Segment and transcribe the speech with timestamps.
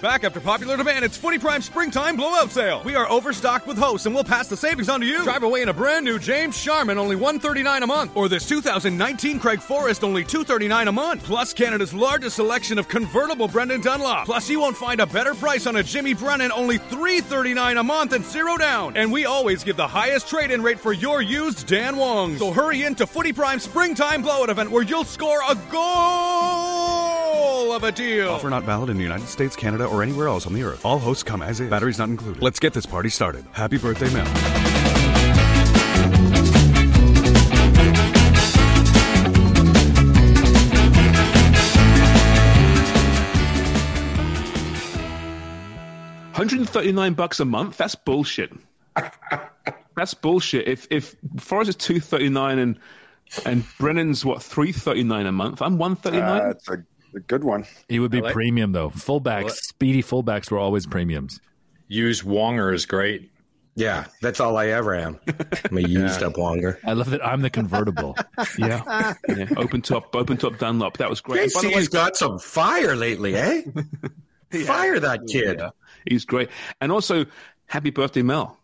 [0.00, 2.82] Back after popular demand, it's Footy Prime Springtime Blowout Sale.
[2.84, 5.24] We are overstocked with hosts, and we'll pass the savings on to you.
[5.24, 8.28] Drive away in a brand new James Sharman, only one thirty nine a month, or
[8.28, 11.24] this 2019 Craig Forrest, only two thirty nine a month.
[11.24, 14.26] Plus Canada's largest selection of convertible Brendan Dunlop.
[14.26, 17.76] Plus, you won't find a better price on a Jimmy Brennan, only three thirty nine
[17.76, 18.96] a month and zero down.
[18.96, 22.36] And we always give the highest trade-in rate for your used Dan Wong.
[22.36, 27.90] So hurry into Footy Prime Springtime Blowout event, where you'll score a goal of a
[27.90, 28.30] deal.
[28.30, 30.84] Offer not valid in the United States, Canada, or anywhere else on the earth.
[30.84, 31.70] All hosts come as is.
[31.70, 32.42] Batteries not included.
[32.42, 33.44] Let's get this party started.
[33.52, 34.26] Happy birthday, Mel.
[46.38, 47.78] Hundred and thirty nine bucks a month.
[47.78, 48.52] That's bullshit.
[49.96, 50.68] That's bullshit.
[50.68, 52.78] If if Forrest is two thirty nine and
[53.44, 56.42] and Brennan's what three thirty nine a month, I'm one thirty nine.
[56.42, 56.68] Uh, it's
[57.14, 57.64] a, a good one.
[57.88, 58.90] He would be like- premium though.
[58.90, 61.40] Fullbacks, like- speedy fullbacks were always premiums.
[61.88, 63.30] Use Wonger is great.
[63.74, 65.20] Yeah, that's all I ever am.
[65.70, 66.78] I'm a used up Wonger.
[66.84, 68.16] I love that I'm the convertible.
[68.58, 69.46] Yeah, yeah.
[69.56, 70.96] Open top, open top Dunlop.
[70.96, 71.42] That was great.
[71.44, 73.62] And by the way, JC's got some fire lately, eh?
[74.64, 75.58] Fire that kid.
[75.60, 75.70] yeah,
[76.08, 76.48] he's great.
[76.80, 77.26] And also,
[77.66, 78.58] happy birthday, Mel.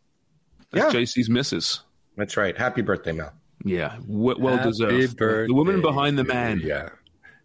[0.73, 1.01] That's Yeah.
[1.01, 1.81] JC's missus.
[2.17, 2.57] That's right.
[2.57, 3.33] Happy birthday, Mel.
[3.65, 5.17] Yeah, w- well deserved.
[5.17, 6.61] birthday The woman behind the man.
[6.65, 6.89] Yeah.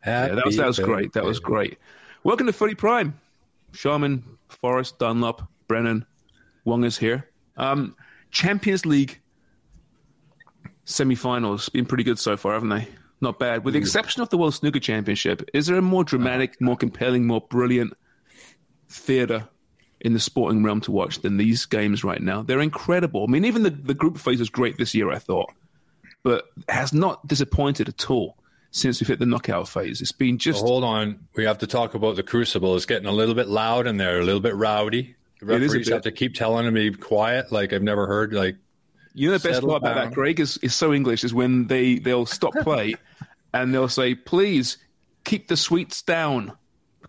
[0.05, 1.13] Yeah, that was that was great.
[1.13, 1.77] That was great.
[2.23, 3.19] Welcome to Footy Prime.
[3.73, 6.05] Sharman, Forrest, Dunlop, Brennan,
[6.65, 7.29] Wong is here.
[7.57, 7.95] Um,
[8.31, 9.19] Champions League
[10.85, 12.87] semi-finals been pretty good so far, haven't they?
[13.21, 15.47] Not bad, with the exception of the World Snooker Championship.
[15.53, 17.93] Is there a more dramatic, more compelling, more brilliant
[18.87, 19.47] theatre
[19.99, 22.41] in the sporting realm to watch than these games right now?
[22.41, 23.25] They're incredible.
[23.27, 25.51] I mean, even the, the group phase was great this year, I thought,
[26.23, 28.38] but has not disappointed at all
[28.71, 30.01] since we've hit the knockout phase.
[30.01, 31.27] It's been just Hold on.
[31.35, 32.75] We have to talk about the Crucible.
[32.75, 35.15] It's getting a little bit loud in there, a little bit rowdy.
[35.39, 35.93] The referees bit.
[35.93, 37.51] have to keep telling them to be quiet.
[37.51, 38.33] Like I've never heard.
[38.33, 38.57] Like
[39.13, 40.09] You know the best part about down.
[40.09, 42.95] that, Craig, is, is so English is when they they'll stop play
[43.53, 44.77] and they'll say, "Please
[45.23, 46.53] keep the sweets down,"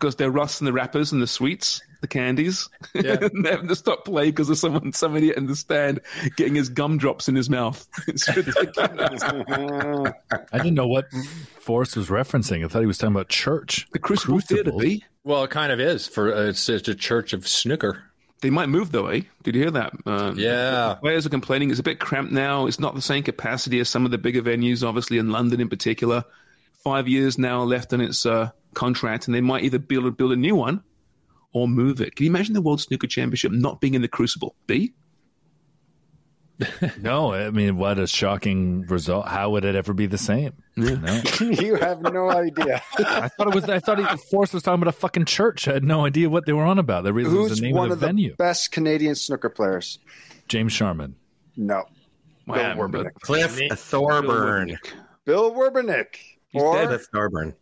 [0.00, 2.68] because they're rusting the wrappers and the sweets, the candies.
[2.94, 3.18] Yeah.
[3.20, 6.00] and they have to stop play because of someone somebody in the stand
[6.36, 7.86] getting his gumdrops in his mouth.
[8.08, 9.22] It's ridiculous.
[10.52, 11.06] I didn't know what
[11.60, 12.64] Forrest was referencing.
[12.64, 13.86] I thought he was talking about church.
[13.92, 14.70] the Crucible Theatre.
[14.70, 14.90] Crucible.
[14.90, 14.98] eh?
[15.24, 18.02] well, it kind of is for uh, it's, it's a church of snooker.
[18.40, 19.20] They might move though, eh?
[19.42, 19.92] Did you hear that?
[20.06, 20.94] Um, Yeah.
[21.00, 22.66] Players are complaining it's a bit cramped now.
[22.66, 25.68] It's not the same capacity as some of the bigger venues, obviously in London in
[25.68, 26.24] particular.
[26.82, 30.36] Five years now left on its uh, contract, and they might either build build a
[30.36, 30.82] new one
[31.52, 32.16] or move it.
[32.16, 34.54] Can you imagine the World Snooker Championship not being in the Crucible?
[34.66, 34.94] B?
[37.00, 39.26] No, I mean, what a shocking result.
[39.26, 40.52] How would it ever be the same?
[40.76, 41.22] No.
[41.41, 42.82] you have no idea.
[42.98, 43.64] I thought it was.
[43.64, 45.66] I thought he, Forrest was talking about a fucking church.
[45.68, 47.04] I had no idea what they were on about.
[47.04, 48.36] The reason was the name one of of the the venue.
[48.36, 49.98] best Canadian snooker players?
[50.48, 51.16] James Sharman.
[51.56, 51.84] No.
[52.47, 53.14] Wow, Bill Werbeniuk.
[53.22, 54.78] Cliff Thorburn.
[55.24, 55.54] Bill
[56.54, 56.60] Werbeniuk.
[56.62, 57.54] or Cliff Thorburn.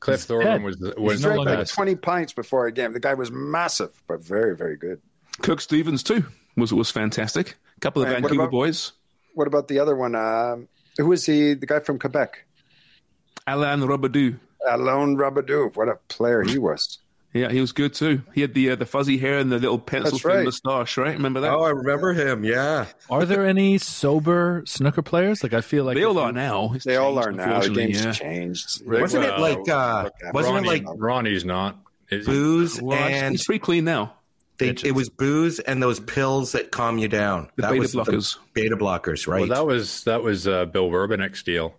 [0.00, 0.62] Cliff Thorburn dead.
[0.62, 2.92] was he was no drank like 20 pints before a game.
[2.92, 5.00] The guy was massive, but very, very good.
[5.42, 6.24] Kirk Stevens too
[6.56, 7.56] was was fantastic.
[7.76, 8.92] A couple of And what Vancouver about- boys.
[9.34, 10.14] What about the other one?
[10.16, 10.66] Um,
[10.96, 11.54] who is he?
[11.54, 12.44] The guy from Quebec.
[13.46, 14.38] Alain Robidoux.
[14.68, 15.76] Alain Robidoux.
[15.76, 16.98] What a player he was.
[17.34, 18.22] Yeah, he was good too.
[18.34, 20.44] He had the uh, the fuzzy hair and the little pencil That's thin right.
[20.44, 21.14] moustache, right?
[21.14, 21.52] Remember that?
[21.52, 22.42] Oh, I remember him.
[22.42, 22.86] Yeah.
[23.10, 25.42] Are there any sober snooker players?
[25.42, 26.72] Like I feel like they all are now.
[26.74, 27.60] It's They all are now.
[27.60, 28.12] The game's yeah.
[28.12, 28.82] changed.
[28.86, 31.76] Wasn't it like uh wasn't Ronnie, it like Ronnie's not.
[32.08, 32.32] Is he?
[32.32, 34.14] booze Well, and it's pretty clean now.
[34.56, 37.50] they, it was booze and those pills that calm you down.
[37.56, 38.38] The that beta was blockers.
[38.54, 39.40] The beta blockers, right?
[39.40, 41.74] Well, that was that was uh, Bill Werbeniuk's deal.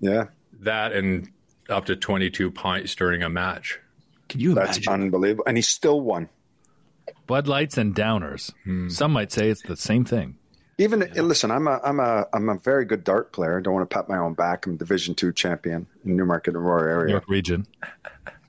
[0.00, 0.28] Yeah,
[0.60, 1.28] That and
[1.68, 3.78] up to twenty two pints during a match.
[4.28, 4.92] Can you that's imagine?
[5.04, 5.44] unbelievable.
[5.46, 6.28] And he still won.
[7.26, 8.52] Bud Lights and Downers.
[8.64, 8.88] Hmm.
[8.88, 10.36] Some might say it's the same thing.
[10.78, 13.58] Even listen, I'm a I'm a I'm a very good dart player.
[13.58, 14.64] I don't want to pat my own back.
[14.66, 17.66] I'm Division two champion in Newmarket and Aurora area, York region.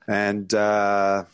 [0.06, 1.24] and uh,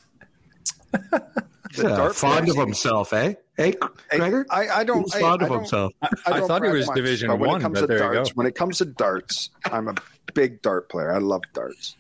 [0.93, 3.35] the dart fond of himself, eh?
[3.57, 3.75] Hey,
[4.11, 4.47] Hey, Gregor?
[4.51, 5.03] I, I don't.
[5.03, 5.93] He's I, fond I of don't- himself.
[6.03, 7.87] I, I don't thought he was much, Division but when one, it comes but to
[7.89, 8.35] there you darts, go.
[8.35, 9.95] when it comes to darts, I'm a
[10.35, 11.13] big dart player.
[11.13, 11.97] I love darts.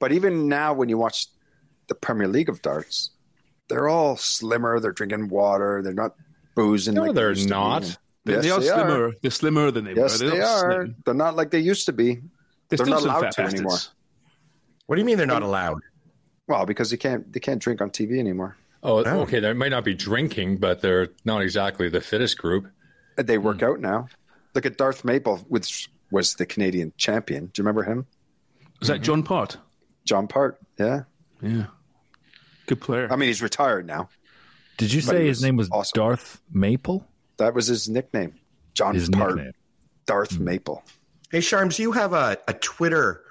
[0.00, 1.28] But even now, when you watch
[1.88, 3.10] the Premier League of darts,
[3.68, 4.80] they're all slimmer.
[4.80, 5.80] They're drinking water.
[5.82, 6.14] They're not
[6.54, 6.94] boozing.
[6.94, 7.54] No, like they they're used to be.
[7.54, 7.98] not.
[8.26, 8.74] They, Yes, they are they are.
[8.86, 9.12] slimmer.
[9.22, 10.30] They're slimmer than they Yes, were.
[10.30, 10.72] they not are.
[10.84, 10.96] slim.
[11.04, 12.20] They're not like they used to be.
[12.68, 13.54] They're, They're not allowed to bastards.
[13.54, 13.78] anymore.
[14.86, 15.80] What do you mean they're not allowed?
[16.46, 18.56] Well, because they can't they can't drink on TV anymore.
[18.82, 19.40] Oh, okay.
[19.40, 22.66] They might not be drinking, but they're not exactly the fittest group.
[23.16, 23.64] They work Hmm.
[23.66, 24.08] out now.
[24.54, 27.46] Look at Darth Maple, which was the Canadian champion.
[27.46, 28.06] Do you remember him?
[28.82, 29.56] Is that John Part?
[30.04, 30.58] John Part.
[30.78, 31.04] Yeah.
[31.40, 31.66] Yeah.
[32.66, 33.08] Good player.
[33.10, 34.08] I mean, he's retired now.
[34.76, 35.96] Did you say his was name was awesome.
[35.96, 37.06] Darth Maple?
[37.36, 38.34] That was his nickname.
[38.74, 39.36] John His Part.
[39.36, 39.52] nickname.
[40.06, 40.82] Darth Maple.
[41.30, 43.22] Hey, Sharms, you have a, a Twitter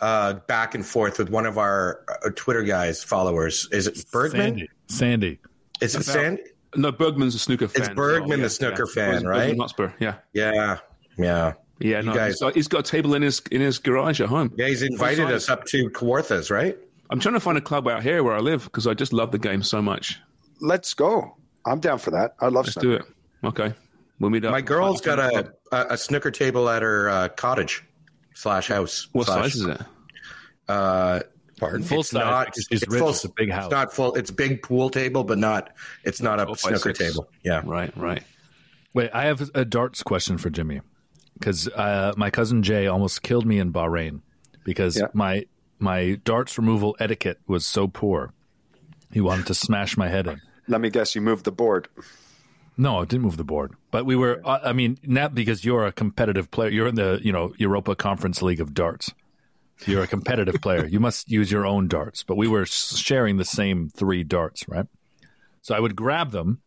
[0.00, 3.68] uh, back and forth with one of our uh, Twitter guys, followers.
[3.72, 4.40] Is it Bergman?
[4.42, 4.68] Sandy.
[4.88, 5.38] Sandy.
[5.80, 6.42] Is it Sandy?
[6.76, 7.82] no, Bergman's a snooker fan.
[7.82, 9.56] It's Bergman, well, the snooker fan, Bergman right?
[9.56, 9.92] Hotspur.
[10.00, 10.16] Yeah.
[10.32, 10.78] Yeah,
[11.18, 11.54] yeah.
[11.80, 14.28] Yeah, no, guys- he's, got, he's got a table in his in his garage at
[14.28, 14.52] home.
[14.56, 16.78] Yeah, he's invited us up to Kawarthas, right?
[17.14, 19.30] I'm trying to find a club out here where I live because I just love
[19.30, 20.18] the game so much.
[20.60, 21.36] Let's go.
[21.64, 22.34] I'm down for that.
[22.40, 22.88] I love Let's snooker.
[22.88, 23.04] do it.
[23.44, 23.72] Okay,
[24.18, 24.50] we'll meet up.
[24.50, 27.84] My girl's got a, a, a snooker table at her uh, cottage
[28.34, 29.06] slash house.
[29.12, 29.80] What slash, size is it?
[30.68, 31.20] Uh,
[31.60, 32.12] Full it's size.
[32.12, 32.46] not.
[32.46, 33.66] because It's, She's full, It's a big house.
[33.66, 34.14] It's not full.
[34.16, 35.70] It's big pool table, but not.
[36.02, 37.28] It's not a Twelve snooker table.
[37.44, 37.62] Yeah.
[37.64, 38.24] Right, right.
[38.92, 40.80] Wait, I have a darts question for Jimmy
[41.38, 44.20] because uh, my cousin Jay almost killed me in Bahrain
[44.64, 45.06] because Yeah.
[45.14, 45.46] my
[45.84, 48.32] my darts removal etiquette was so poor.
[49.12, 50.40] He wanted to smash my head in.
[50.66, 51.14] Let me guess.
[51.14, 51.88] You moved the board.
[52.76, 54.40] No, I didn't move the board, but we were.
[54.44, 56.70] I mean, not because you're a competitive player.
[56.70, 59.14] You're in the you know Europa Conference League of darts.
[59.86, 60.86] You're a competitive player.
[60.86, 62.24] You must use your own darts.
[62.24, 64.86] But we were sharing the same three darts, right?
[65.62, 66.62] So I would grab them,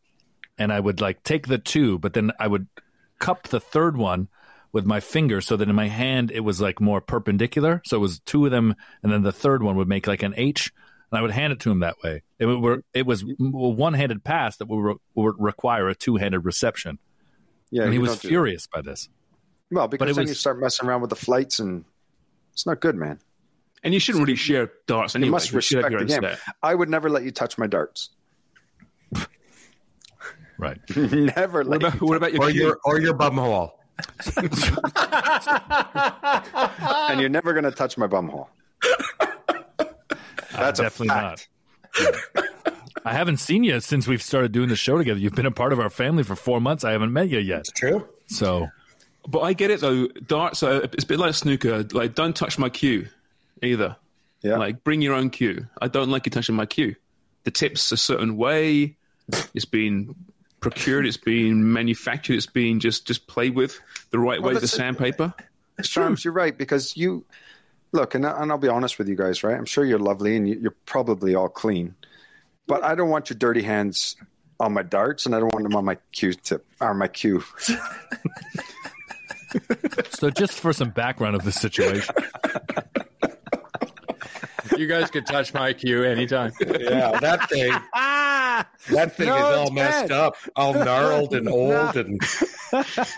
[0.57, 2.67] and I would like take the two, but then I would
[3.19, 4.29] cup the third one
[4.77, 7.81] with my finger, so that in my hand it was like more perpendicular.
[7.83, 10.33] So it was two of them, and then the third one would make like an
[10.37, 10.71] H,
[11.11, 12.21] and I would hand it to him that way.
[12.39, 16.99] It were it was a one-handed pass that would, re- would require a two-handed reception,
[17.71, 17.83] Yeah.
[17.83, 18.29] and he was don't do that.
[18.29, 19.09] furious by this.
[19.71, 21.83] Well, because it then was- you start messing around with the flights, and
[22.53, 23.19] it's not good, man.
[23.83, 25.27] And you shouldn't really share darts anyway.
[25.27, 26.21] You must You respect your the game.
[26.21, 26.39] set.
[26.63, 28.09] I would never let you touch my darts.
[30.59, 30.79] Right.
[30.95, 32.07] never What about, you.
[32.07, 33.76] what about your Or your or your bum hole.
[37.09, 38.49] and you're never going to touch my bum hole.
[39.19, 39.85] Uh,
[40.51, 41.47] That's a definitely fact.
[41.99, 42.45] not.
[43.05, 45.19] I haven't seen you since we've started doing the show together.
[45.19, 46.83] You've been a part of our family for four months.
[46.83, 47.59] I haven't met you yet.
[47.61, 48.07] It's True.
[48.27, 48.67] So
[49.27, 50.07] But I get it though.
[50.25, 51.83] Darts are it's a bit like snooker.
[51.91, 53.07] Like, don't touch my cue
[53.61, 53.95] either.
[54.41, 54.57] Yeah.
[54.57, 55.67] Like, bring your own cue.
[55.81, 56.95] I don't like you touching my cue.
[57.43, 58.97] The tip's a certain way.
[59.53, 60.15] It's been
[60.59, 61.05] procured.
[61.05, 62.33] It's been manufactured.
[62.33, 63.79] It's been just just played with
[64.11, 65.33] the right Well, way the sandpaper.
[65.81, 67.23] Sharms, um, you're right because you
[67.91, 69.55] look, and, I- and I'll be honest with you guys, right?
[69.55, 71.95] I'm sure you're lovely and you- you're probably all clean,
[72.65, 74.15] but I don't want your dirty hands
[74.59, 77.43] on my darts, and I don't want them on my cue tip or my cue.
[80.09, 82.13] so just for some background of the situation.
[84.77, 86.51] You guys could touch my cue anytime.
[86.59, 87.71] Yeah, that thing.
[88.95, 90.11] that thing No, is all messed bad.
[90.11, 92.21] up, all gnarled and old, and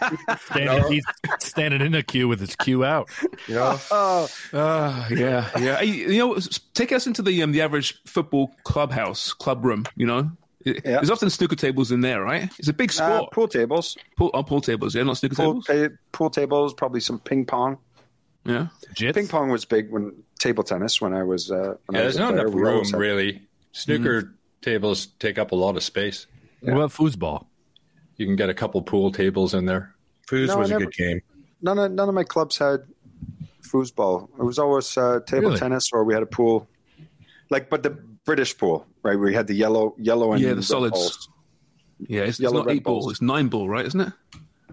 [0.51, 1.03] Standing, he's
[1.39, 3.09] standing in a queue with his queue out.
[3.47, 3.79] you know.
[3.91, 5.81] Oh, Uh, yeah, yeah.
[5.81, 6.37] You know,
[6.73, 9.85] take us into the um, the average football clubhouse, club room.
[9.95, 10.31] You know,
[10.65, 10.91] It- Yeah.
[10.95, 12.51] there's often snooker tables in there, right?
[12.59, 13.31] It's a big uh, sport.
[13.33, 15.89] pool tables, pool, oh, pool tables, yeah, not snooker pool, tables.
[15.91, 17.77] ta- pool tables, probably some ping pong.
[18.45, 19.15] Yeah, Jits?
[19.15, 21.51] Ping pong was big when table tennis when I was.
[21.51, 22.41] Uh, when Yeah, I was there's not player.
[22.41, 23.41] enough We room, always had- really.
[23.71, 26.25] Snooker tables take up a lot of space.
[26.61, 27.45] What about foosball?
[28.17, 29.93] You can get a couple pool tables in there.
[30.27, 31.21] Foos No, was a never- good game.
[31.61, 32.79] None of none of my clubs had
[33.63, 34.29] foosball.
[34.39, 35.59] It was always uh, table Really?
[35.59, 36.67] tennis, or we had a pool,
[37.49, 37.91] like but the
[38.25, 39.17] British pool, right?
[39.19, 40.91] We had the yellow, yellow and Yeah, the solids.
[40.93, 41.29] balls.
[41.99, 42.21] yeah.
[42.21, 43.11] It's, it's not red eight ball; balls.
[43.11, 43.85] it's nine ball, right?
[43.85, 44.13] Isn't it?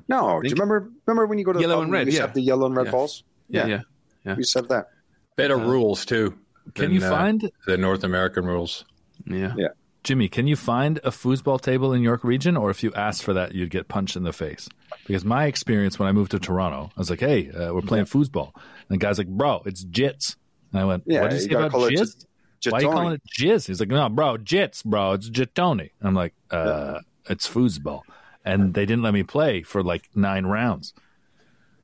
[0.08, 0.88] No, do you remember?
[1.06, 2.26] Remember when you go to the Yellow pub and red, We used to yeah.
[2.26, 2.92] have the yellow and red Yeah.
[2.92, 3.24] balls.
[3.48, 3.80] Yeah, Yeah.
[4.24, 4.32] yeah.
[4.34, 4.88] We used to have that.
[5.36, 6.30] Better rules too.
[6.74, 8.84] Can than, you uh, find the North American rules?
[9.26, 9.54] yeah.
[9.56, 9.68] Yeah.
[10.02, 10.28] Jimmy?
[10.28, 13.56] Can you find a foosball table in York Region, or if you asked for that,
[13.56, 14.68] you'd get punched in the face?
[15.04, 18.04] Because my experience when I moved to Toronto, I was like, "Hey, uh, we're playing
[18.04, 20.36] foosball," and the guy's like, "Bro, it's jits."
[20.72, 22.24] And I went, Yeah, "What did you you say gotta about call it jizz?
[22.60, 25.90] jit- Why are you calling it jizz?" He's like, "No, bro, jits, bro, it's jitoni."
[26.00, 28.02] I'm like, uh, "It's foosball,"
[28.44, 30.94] and they didn't let me play for like nine rounds.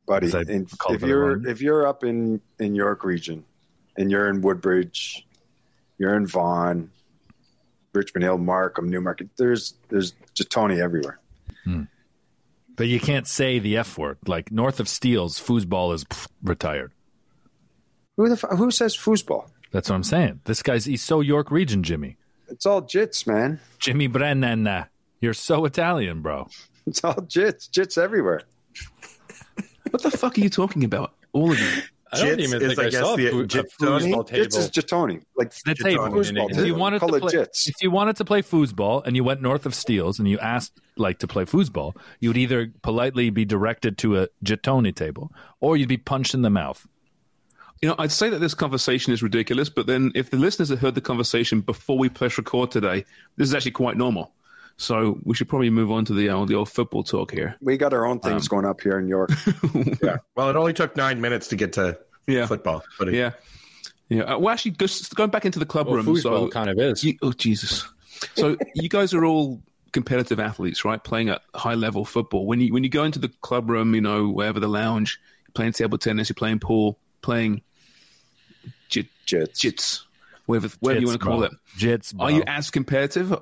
[0.07, 0.31] Buddy.
[0.49, 3.45] In- if you're if you're up in in York region,
[3.97, 5.27] and you're in Woodbridge,
[5.99, 6.91] you're in Vaughan,
[7.93, 9.31] Richmond Hill, Markham, Newmarket.
[9.37, 11.19] There's there's Jatoni everywhere.
[12.75, 14.19] But you can't say the F word.
[14.27, 16.93] Like north of Steeles, foosball is pff, retired.
[18.17, 19.49] Who the f- who says foosball?
[19.71, 20.41] That's what I'm saying.
[20.45, 22.17] This guy's he's so York region, Jimmy.
[22.49, 23.61] It's all jits, man.
[23.79, 24.87] Jimmy Brennan, uh,
[25.21, 26.49] you're so Italian, bro.
[26.87, 28.43] It's all jits, jits everywhere.
[29.93, 31.15] What the fuck are you talking about?
[31.33, 31.83] All of you.
[32.15, 33.65] I don't Jits even is, think I I, guess, saw the- a foo- a Jitoni?
[33.81, 35.07] foosball Jits is table.
[35.09, 35.23] Jatoni.
[35.37, 36.05] Like The table.
[36.09, 36.51] Jitoni.
[36.51, 36.79] If you Foosball.
[36.79, 37.69] wanted Call to it play, jits.
[37.69, 40.79] if you wanted to play foosball and you went north of Steeles and you asked
[40.97, 45.77] like to play foosball, you would either politely be directed to a Jitoni table or
[45.79, 46.87] you'd be punched in the mouth.
[47.81, 50.79] You know, I'd say that this conversation is ridiculous, but then if the listeners had
[50.79, 53.05] heard the conversation before we press record today,
[53.37, 54.33] this is actually quite normal.
[54.77, 57.57] So we should probably move on to the uh, the old football talk here.
[57.61, 59.31] we got our own things going up here in York.
[60.03, 60.17] Yeah.
[60.37, 62.47] Well, it only took nine minutes to get to Yeah.
[62.47, 62.83] football.
[62.99, 63.33] But it, Yeah,
[64.09, 64.23] yeah.
[64.23, 66.17] Uh, well, actually, just going back into the club Well, room.
[66.17, 67.05] So, kind of is.
[67.05, 67.87] you, oh Jesus!
[68.35, 69.63] So you guys are all
[69.93, 71.03] competitive athletes, right?
[71.03, 72.47] Playing at high level football.
[72.47, 75.53] When you when you go into the club room, you know, wherever the lounge, you're
[75.53, 77.61] playing table tennis, you're playing pool, playing
[78.89, 79.53] jit, Jits.
[79.61, 80.01] jits,
[80.47, 81.47] whatever, whatever you Jits, want to call bro.
[81.47, 81.53] it.
[81.79, 82.27] Jits, bro.
[82.27, 83.35] Are you as competitive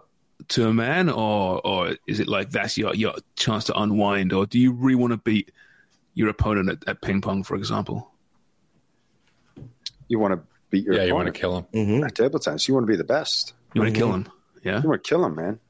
[0.49, 4.47] to a man, or or is it like that's your your chance to unwind, or
[4.47, 5.51] do you really want to beat
[6.15, 8.11] your opponent at, at ping pong, for example?
[10.09, 11.67] You want to beat your yeah, you want to kill him.
[11.73, 12.05] mm-hmm.
[12.05, 12.67] At table tennis.
[12.67, 13.55] You want to be the best.
[13.75, 14.29] You want to kill him,
[14.65, 14.83] yeah.
[14.83, 15.61] You want to kill him, man.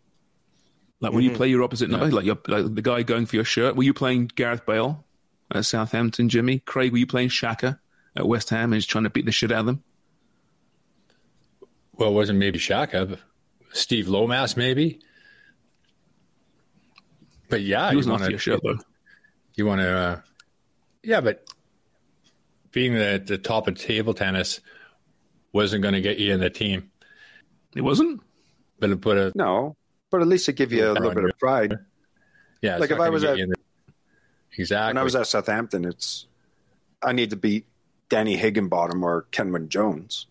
[1.01, 3.45] Like when you play your opposite number, like, you're, like the guy going for your
[3.45, 3.75] shirt.
[3.75, 5.05] Were you playing Gareth Bale
[5.51, 6.59] at Southampton, Jimmy?
[6.59, 7.81] Craig, were you playing Shaka
[8.15, 9.83] at West Ham and just trying to beat the shit out of them?
[11.93, 13.19] Well, it wasn't maybe Shaka, but
[13.73, 15.01] Steve Lomas maybe.
[17.49, 18.79] But yeah, He you wasn't want after your shirt though.
[19.57, 20.21] You want to, uh,
[21.03, 21.45] yeah, but
[22.73, 24.61] being the the top of table tennis
[25.53, 26.91] wasn't going to get you in the team.
[27.75, 28.23] It wasn't.
[28.79, 29.77] But it put a No,
[30.11, 31.29] but at least it give you a little bit you.
[31.29, 31.75] of pride.
[32.63, 32.77] yeah.
[32.79, 33.57] Like if I was at- you in the-
[34.57, 34.91] exactly.
[34.91, 36.27] When I was at Southampton, it's
[37.03, 37.67] I need to beat
[38.09, 40.27] Danny Higginbotham or Kenwyne Jones.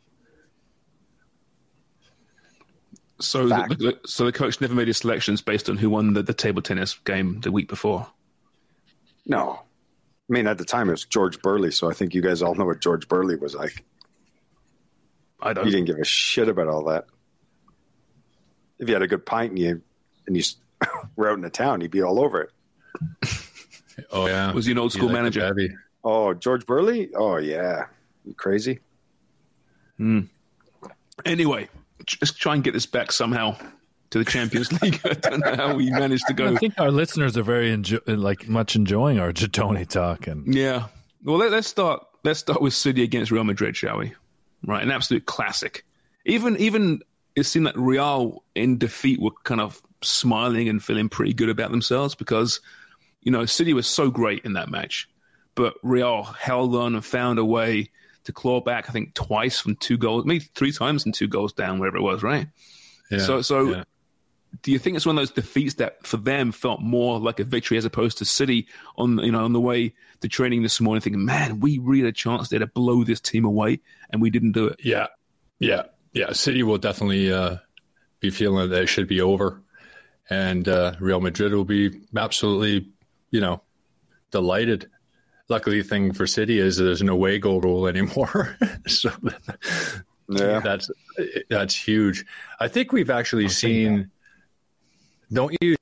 [3.22, 6.24] So, the, the- so the coach never made his selections based on who won the,
[6.24, 8.08] the table tennis game the week before.
[9.26, 9.60] No,
[10.30, 12.56] I mean at the time it was George Burley, so I think you guys all
[12.56, 13.84] know what George Burley was like.
[15.42, 15.66] I don't.
[15.66, 17.06] He didn't give a shit about all that.
[18.80, 19.82] If you had a good pint and you
[20.28, 20.44] and you
[21.16, 22.50] were out in the town, he'd be all over it.
[24.12, 25.70] oh yeah, Was he an old school liked manager?
[26.04, 27.10] Oh, George Burley?
[27.14, 27.86] Oh yeah,
[28.26, 28.80] you crazy?
[29.98, 30.22] Hmm.
[31.26, 31.70] Anyway,
[32.18, 33.56] just try and get this back somehow
[34.12, 35.00] to the Champions League.
[35.06, 36.54] I don't know how we managed to go.
[36.54, 40.88] I think our listeners are very enjo- like much enjoying our Jatoni talk and Yeah.
[41.24, 42.06] Well, let, let's start.
[42.24, 44.14] Let's start with City against Real Madrid, shall we?
[44.66, 45.86] Right, an absolute classic.
[46.26, 47.02] Even even
[47.36, 51.72] it seemed like Real in defeat were kind of smiling and feeling pretty good about
[51.72, 52.60] themselves because
[53.22, 55.10] you know City was so great in that match,
[55.56, 57.90] but Real held on and found a way
[58.26, 58.90] to claw back.
[58.90, 62.02] I think twice from two goals, maybe three times and two goals down, wherever it
[62.02, 62.24] was.
[62.24, 62.48] Right.
[63.10, 63.84] Yeah, So so yeah.
[64.62, 67.44] do you think it's one of those defeats that for them felt more like a
[67.44, 71.02] victory as opposed to City on you know on the way to training this morning
[71.02, 74.30] thinking, man, we really had a chance there to blow this team away and we
[74.30, 74.80] didn't do it.
[74.84, 75.08] Yeah,
[75.60, 75.84] yeah,
[76.14, 76.34] yeah.
[76.34, 77.58] City will definitely uh,
[78.20, 79.62] be feeling that it should be over,
[80.30, 82.92] and uh, Real Madrid will be absolutely,
[83.32, 83.62] you know,
[84.32, 84.90] delighted.
[85.50, 88.56] Luckily, the thing for City is there's no away goal rule anymore,
[88.88, 89.12] so
[90.30, 90.60] Yeah.
[90.60, 90.92] that's
[91.50, 92.26] that's huge.
[92.60, 94.12] I think we've actually seen.
[95.34, 95.76] Don't you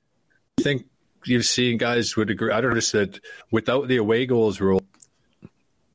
[0.60, 0.86] think
[1.24, 2.52] you've seen guys would agree?
[2.52, 3.20] I don't know that
[3.50, 4.82] without the away goals rule,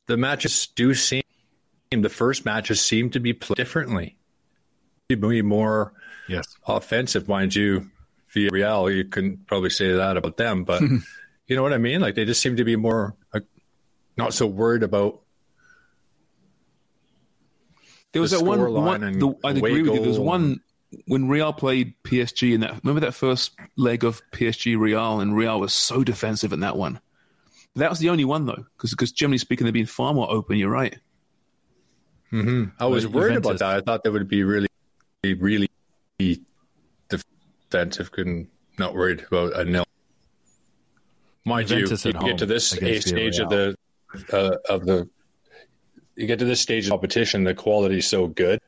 [0.08, 1.24] the matches do seem
[1.92, 4.18] the first matches seem to be played differently.
[5.08, 5.94] Be more
[6.28, 6.48] yes.
[6.68, 7.90] offensive, mind you.
[8.34, 10.82] Villarreal, you can probably say that about them, but
[11.48, 12.02] you know what I mean.
[12.02, 13.44] Like they just seem to be more like,
[14.18, 15.22] not so worried about
[18.12, 20.00] There was The that one, one and the, I'd agree with you.
[20.00, 20.62] There was one
[21.08, 22.80] when Real played PSG in that.
[22.84, 27.00] Remember that first leg of PSG Real, and Real was so defensive in that one.
[27.76, 30.58] That was the only one though, because because generally speaking, they've been far more open.
[30.58, 30.96] You're right.
[32.32, 32.66] Mm-hmm.
[32.80, 33.78] I was But worried Juventus- about that.
[33.78, 34.68] I thought they would be really,
[35.24, 35.70] really
[37.70, 38.12] defensive.
[38.12, 39.86] Couldn't not worried about a nil.
[41.46, 43.76] Mind Juventus you, at you home get to this against stage of the
[44.32, 45.10] uh, of the
[46.16, 47.44] you get to this stage of competition.
[47.44, 48.60] The quality is so good.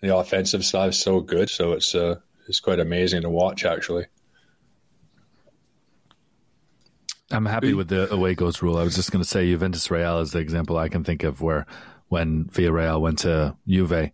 [0.00, 1.50] The offensive side is so good.
[1.50, 2.16] So it's uh,
[2.46, 3.64] it's quite amazing to watch.
[3.64, 4.06] Actually,
[7.30, 8.78] I'm happy with the away goals rule.
[8.78, 11.42] I was just going to say Juventus Real is the example I can think of
[11.42, 11.66] where
[12.08, 14.12] when Villarreal went to Juve,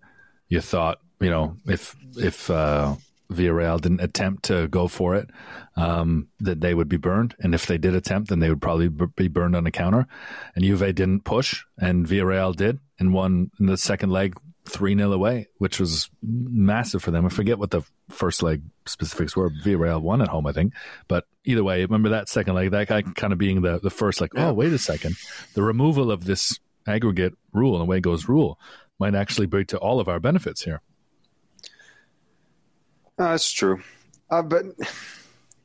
[0.49, 2.97] you thought, you know, if if uh,
[3.33, 5.31] Villarreal didn't attempt to go for it,
[5.77, 7.35] um, that they would be burned.
[7.41, 10.07] And if they did attempt, then they would probably b- be burned on a counter.
[10.55, 15.13] And Juve didn't push, and Villarreal did, and won in the second leg 3 0
[15.13, 17.27] away, which was massive for them.
[17.27, 19.51] I forget what the first leg specifics were.
[19.51, 20.73] Villarreal won at home, I think.
[21.09, 24.21] But either way, remember that second leg, that guy kind of being the, the first,
[24.21, 25.17] like, oh, wait a second.
[25.55, 28.59] The removal of this aggregate rule and away goes rule
[28.99, 30.81] might actually bring to all of our benefits here.
[33.19, 33.83] No, that's true.
[34.31, 34.65] Uh, but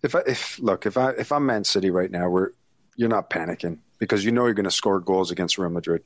[0.03, 2.51] if I, if look, if I if I'm Man City right now, we're
[2.95, 6.03] you're not panicking because you know you're going to score goals against Real Madrid.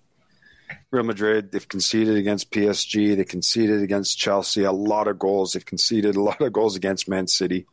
[0.92, 5.54] Real Madrid, they've conceded against PSG, they conceded against Chelsea, a lot of goals.
[5.54, 7.66] They've conceded a lot of goals against Man City.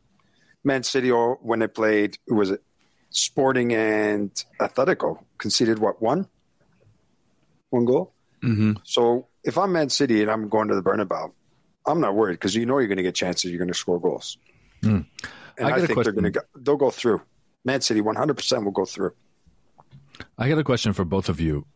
[0.65, 2.63] Man City, or when they played, was it
[3.11, 6.29] Sporting and Atletico, conceded what one,
[7.71, 8.15] one goal.
[8.43, 8.73] Mm-hmm.
[8.85, 11.33] So if I'm Man City and I'm going to the Bernabeu,
[11.91, 13.51] I'm not worried because you know you're going to get chances.
[13.51, 14.39] You're going to score goals,
[14.83, 15.05] Mm.
[15.59, 17.21] and I I, think they're going to go, they'll go through.
[17.65, 19.13] Man City 100 percent will go through.
[20.39, 21.67] I got a question for both of you.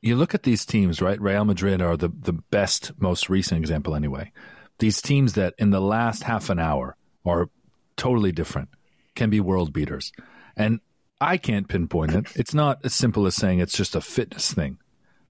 [0.00, 1.20] You look at these teams, right?
[1.20, 4.32] Real Madrid are the, the best, most recent example, anyway.
[4.78, 7.50] These teams that in the last half an hour are
[7.96, 8.70] totally different,
[9.14, 10.10] can be world beaters.
[10.56, 10.80] And
[11.20, 12.26] I can't pinpoint it.
[12.34, 14.78] It's not as simple as saying it's just a fitness thing.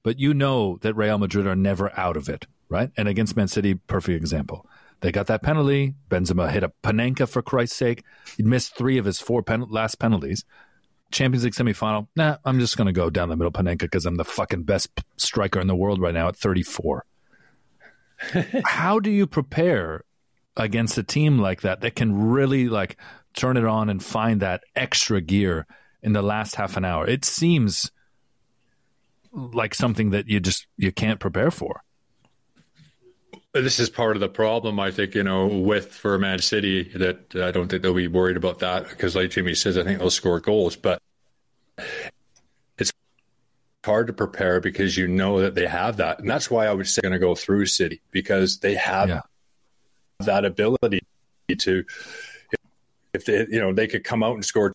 [0.04, 2.90] But you know that Real Madrid are never out of it, right?
[2.96, 4.66] And against Man City, perfect example.
[5.00, 5.94] They got that penalty.
[6.08, 8.04] Benzema hit a Panenka for Christ's sake.
[8.36, 10.44] He missed three of his four pen- last penalties.
[11.10, 12.06] Champions League semifinal.
[12.14, 14.88] Nah, I'm just going to go down the middle Panenka because I'm the fucking best
[15.16, 17.04] striker in the world right now at 34.
[18.64, 20.04] How do you prepare
[20.56, 22.96] against a team like that that can really like
[23.34, 25.66] turn it on and find that extra gear
[26.02, 27.06] in the last half an hour?
[27.06, 27.90] It seems
[29.32, 31.82] like something that you just you can't prepare for.
[33.52, 37.34] This is part of the problem, I think, you know, with for Man City that
[37.34, 40.10] I don't think they'll be worried about that because, like Jimmy says, I think they'll
[40.10, 41.00] score goals, but
[42.78, 42.92] it's
[43.84, 46.86] hard to prepare because you know that they have that, and that's why I would
[46.86, 49.22] say going to go through City because they have Yeah.
[50.20, 51.00] that ability
[51.58, 51.84] to,
[53.12, 54.72] if they, you know, they could come out and score,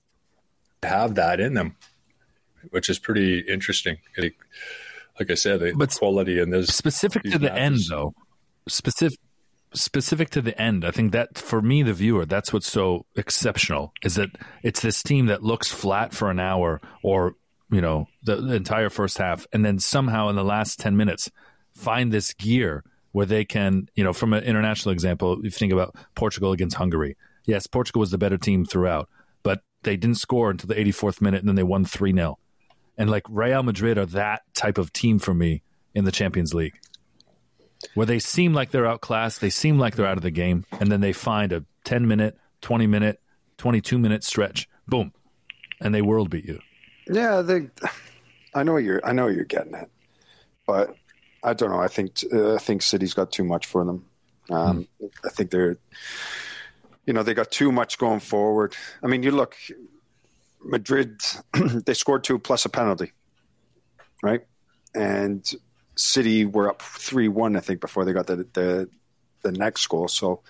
[0.84, 1.78] have that in them,
[2.72, 4.00] which is pretty interesting.
[4.18, 4.36] Like,
[5.18, 8.14] like I said, the But quality and this specific to the end though
[8.68, 9.20] specific
[9.74, 13.94] specific to the end i think that for me the viewer that's what's so exceptional
[14.04, 14.30] is that
[14.64, 17.36] it's this team that looks flat for an hour or
[17.70, 21.30] you know the, the entire first half and then somehow in the last 10 minutes
[21.74, 25.74] find this gear where they can you know from an international example if you think
[25.74, 27.18] about portugal against hungary.
[27.46, 29.10] Yes portugal was the better team throughout
[29.44, 32.36] but they didn't score until the 84th minute and then they won 3-0
[32.98, 36.80] and like real madrid are that type of team for me in the champions league
[37.94, 40.92] where they seem like they're outclassed, they seem like they're out of the game, and
[40.92, 43.22] then they find a 10 minute, 20 minute,
[43.58, 45.14] 22 minute stretch, boom,
[45.80, 46.60] and they world beat you.
[47.08, 47.70] Yeah, they.
[48.54, 49.06] I know you're.
[49.06, 49.90] I know you're getting it,
[50.66, 50.96] but
[51.44, 51.80] I don't know.
[51.80, 54.06] I think uh, I think City's got too much for them.
[54.50, 54.88] Um,
[55.24, 55.78] I think they're,
[57.06, 58.76] you know, they got too much going forward.
[59.04, 59.56] I mean, you look,
[60.64, 61.22] Madrid,
[61.86, 63.12] they scored two plus a penalty,
[64.24, 64.42] right?
[64.94, 65.52] And
[65.98, 68.90] City were up three one, I think, before they got the the
[69.42, 70.08] the next goal.
[70.08, 70.42] So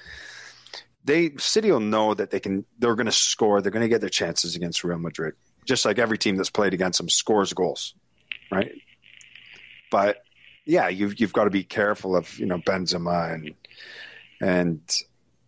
[1.03, 2.65] they City will know that they can.
[2.79, 3.61] They're going to score.
[3.61, 6.73] They're going to get their chances against Real Madrid, just like every team that's played
[6.73, 7.93] against them scores goals,
[8.51, 8.71] right?
[9.91, 10.23] But
[10.65, 13.53] yeah, you've you've got to be careful of you know Benzema and
[14.41, 14.81] and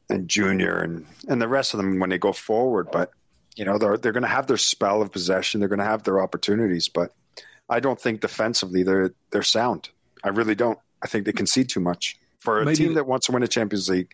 [0.10, 2.90] and Junior and and the rest of them when they go forward.
[2.92, 3.12] But
[3.56, 5.60] you know they're they're going to have their spell of possession.
[5.60, 7.14] They're going to have their opportunities, but
[7.70, 9.90] I don't think defensively they're they're sound.
[10.24, 10.80] I really don't.
[11.02, 13.48] I think they concede too much for a Maybe- team that wants to win a
[13.48, 14.14] Champions League.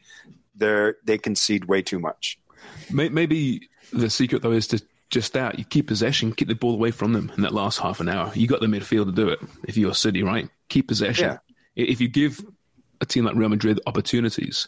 [0.55, 2.37] They're they concede way too much.
[2.91, 6.73] May- Maybe the secret though is to just that you keep possession, keep the ball
[6.73, 8.31] away from them in that last half an hour.
[8.33, 9.39] You got the midfield to do it.
[9.67, 10.49] If you're City, right?
[10.69, 11.25] Keep possession.
[11.25, 11.37] Yeah.
[11.75, 12.43] If you give
[13.01, 14.67] a team like Real Madrid opportunities,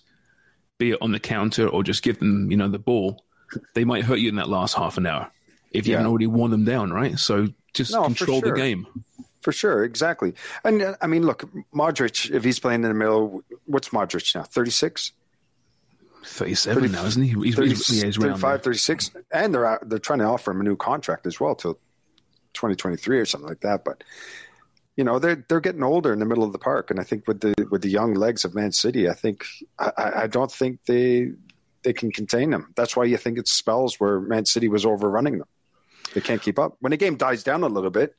[0.78, 3.24] be it on the counter or just give them, you know, the ball,
[3.74, 5.32] they might hurt you in that last half an hour
[5.72, 5.98] if you Yeah.
[6.00, 7.18] haven't already worn them down, right?
[7.18, 8.88] So just No, control the game.
[9.42, 10.34] For sure, exactly.
[10.64, 14.42] And uh, I mean, look, Modric, if he's playing in the middle, what's Modric now?
[14.42, 15.12] 36?
[16.26, 17.30] 37 now, isn't he?
[17.30, 19.12] He's, 30, he's, yeah, he's around 35, 36.
[19.32, 21.76] And they're out, they're trying to offer him a new contract as well till
[22.56, 23.86] 2023 or something like that.
[23.86, 24.04] But
[24.96, 27.28] you know, they're they're getting older in the middle of the park, and I think
[27.28, 29.46] with the with the young legs of Man City, I think
[29.78, 31.34] I, I I don't think they
[31.84, 32.74] they can contain them.
[32.76, 35.48] That's why you think it's spells where Man City was overrunning them.
[36.16, 36.78] They can't keep up.
[36.80, 38.16] When the game dies down a little bit,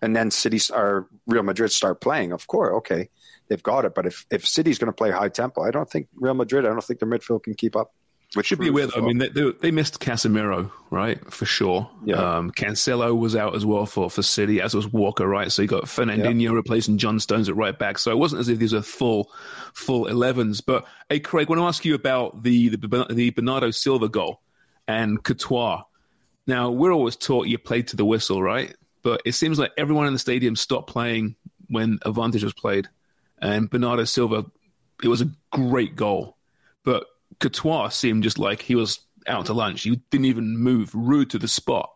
[0.00, 3.10] and then City or Real Madrid start playing, of course, okay,
[3.48, 3.94] they've got it.
[3.94, 6.64] But if if City's going to play high tempo, I don't think Real Madrid.
[6.64, 7.92] I don't think their midfield can keep up.
[8.34, 8.92] Which should be weird.
[8.96, 11.90] I mean, they, they, missed Casemiro, right, for sure.
[12.04, 12.14] Yeah.
[12.14, 15.50] Um, Cancelo was out as well for, for City, as was Walker, right.
[15.50, 16.50] So you got Fernandinho yeah.
[16.50, 17.98] replacing John Stones at right back.
[17.98, 19.32] So it wasn't as if these are full
[19.74, 20.62] full 11s.
[20.64, 24.40] But hey, Craig, I want to ask you about the the, the Bernardo Silva goal
[24.86, 25.82] and Courtois.
[26.50, 28.74] Now we're always taught you played to the whistle, right?
[29.02, 31.36] But it seems like everyone in the stadium stopped playing
[31.68, 32.88] when Advantage was played,
[33.40, 34.44] and Bernardo Silva.
[35.00, 36.36] It was a great goal,
[36.84, 37.06] but
[37.38, 39.84] Courtois seemed just like he was out to lunch.
[39.84, 41.88] He didn't even move, rude to the spot.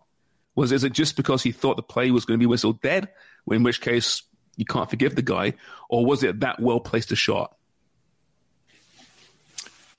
[0.55, 3.09] Was is it just because he thought the play was going to be whistled dead,
[3.51, 4.23] in which case
[4.57, 5.55] you can't forgive the guy,
[5.89, 7.57] or was it that well placed a shot?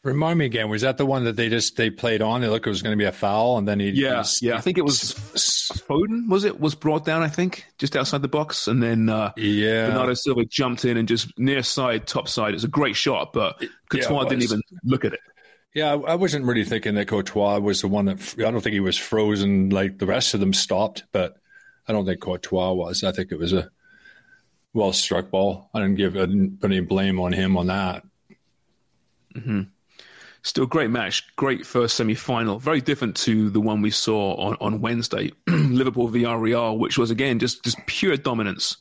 [0.05, 0.69] Remind me again.
[0.69, 2.41] Was that the one that they just they played on?
[2.41, 4.55] They looked it was going to be a foul, and then he yeah yeah.
[4.55, 6.29] I think it was Foden.
[6.29, 7.23] Was it was brought down?
[7.23, 11.07] I think just outside the box, and then uh, yeah, Bernardo Silva jumped in and
[11.07, 12.53] just near side, top side.
[12.53, 15.21] It's a great shot, but Courtois yeah, didn't even look at it.
[15.73, 18.79] Yeah, I wasn't really thinking that Courtois was the one that I don't think he
[18.81, 21.35] was frozen like the rest of them stopped, but
[21.87, 23.03] I don't think Courtois was.
[23.03, 23.71] I think it was a
[24.71, 25.71] well struck ball.
[25.73, 28.03] I didn't give I didn't put any blame on him on that.
[29.35, 29.61] Mm-hmm.
[30.45, 32.59] Still a great match, great first semi final.
[32.59, 37.39] Very different to the one we saw on, on Wednesday, Liverpool Villarreal, which was again
[37.39, 38.77] just, just pure dominance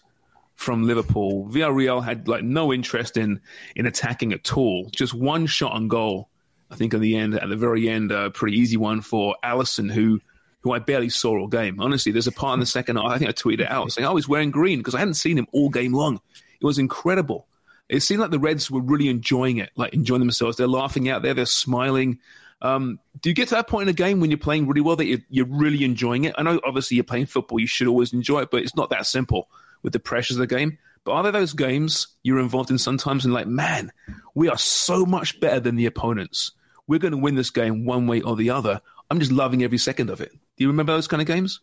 [0.57, 1.48] from Liverpool.
[1.48, 3.40] Villarreal had like no interest in
[3.77, 4.90] in attacking at all.
[4.94, 6.29] Just one shot on goal.
[6.70, 9.90] I think at the end, at the very end, a pretty easy one for Alisson,
[9.90, 10.20] who
[10.61, 11.81] who I barely saw all game.
[11.81, 12.98] Honestly, there's a part in the second.
[12.98, 15.38] I think I tweeted it out saying, "Oh, he's wearing green" because I hadn't seen
[15.38, 16.20] him all game long.
[16.61, 17.46] It was incredible
[17.88, 20.57] it seemed like the Reds were really enjoying it, like enjoying themselves.
[20.57, 22.18] They're laughing out there, they're smiling.
[22.62, 24.97] Um, do you get to that point in a game when you're playing really well
[24.97, 26.35] that you're, you're, really enjoying it?
[26.38, 29.07] I know obviously you're playing football, you should always enjoy it, but it's not that
[29.07, 29.49] simple
[29.83, 30.79] with the pressures of the game.
[31.05, 33.92] But are there those games you're involved in sometimes and like, man,
[34.35, 36.53] we are so much better than the opponents.
[36.87, 38.81] We're going to win this game one way or the other.
[39.11, 40.33] I'm just loving every second of it.
[40.33, 41.61] Do you remember those kind of games?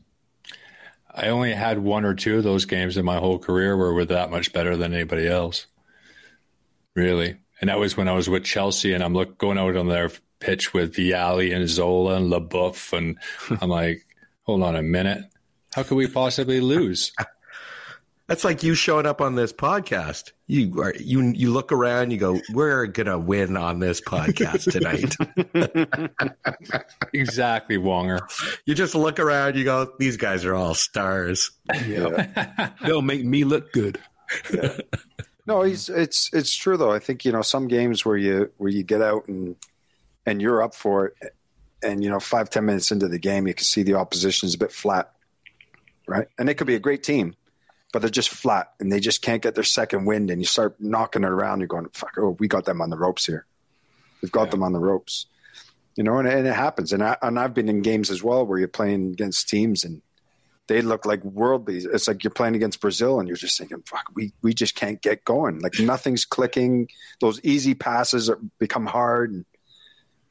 [1.14, 4.06] I only had one or two of those games in my whole career where we're
[4.06, 5.66] that much better than anybody else.
[6.96, 9.88] Really, and that was when I was with Chelsea, and I'm look going out on
[9.88, 13.18] their pitch with Vialli and Zola and LeBoeuf, and
[13.62, 14.06] I'm like,
[14.44, 15.24] hold on a minute,
[15.74, 17.14] how could we possibly lose?
[18.28, 20.32] That's like you showing up on this podcast.
[20.48, 25.16] You are you you look around, you go, "We're gonna win on this podcast tonight."
[27.14, 28.22] exactly, Wonger.
[28.66, 31.52] You just look around, you go, "These guys are all stars."
[31.86, 32.70] Yeah.
[32.86, 34.00] They'll make me look good.
[34.54, 34.78] Yeah.
[35.46, 36.92] No, he's it's it's true though.
[36.92, 39.56] I think you know some games where you where you get out and
[40.26, 41.36] and you're up for it,
[41.82, 44.54] and you know five ten minutes into the game, you can see the opposition is
[44.54, 45.12] a bit flat,
[46.08, 46.28] right?
[46.38, 47.36] And it could be a great team,
[47.92, 50.30] but they're just flat and they just can't get their second wind.
[50.30, 51.60] And you start knocking it around.
[51.60, 52.14] You're going, "Fuck!
[52.18, 53.46] Oh, we got them on the ropes here.
[54.22, 54.52] We've got yeah.
[54.52, 55.26] them on the ropes."
[55.96, 56.94] You know, and, and it happens.
[56.94, 60.02] And I, and I've been in games as well where you're playing against teams and
[60.72, 61.80] they look like worldly.
[61.80, 65.02] It's like you're playing against Brazil and you're just thinking, fuck, we, we just can't
[65.02, 65.60] get going.
[65.60, 66.88] Like nothing's clicking.
[67.20, 69.34] Those easy passes are, become hard.
[69.34, 69.46] And,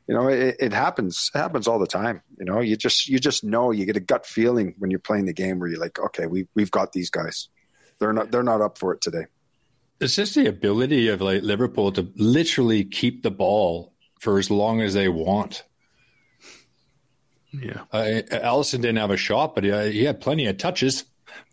[0.08, 1.30] you know, it, it, happens.
[1.34, 2.22] It happens all the time.
[2.38, 5.26] You know, you just, you just know, you get a gut feeling when you're playing
[5.26, 7.50] the game where you're like, okay, we, we've got these guys.
[7.98, 9.26] They're not, they're not up for it today.
[10.00, 14.80] It's just the ability of like Liverpool to literally keep the ball for as long
[14.80, 15.64] as they want.
[17.52, 17.82] Yeah.
[17.92, 21.04] Uh, Alisson didn't have a shot, but he, uh, he had plenty of touches.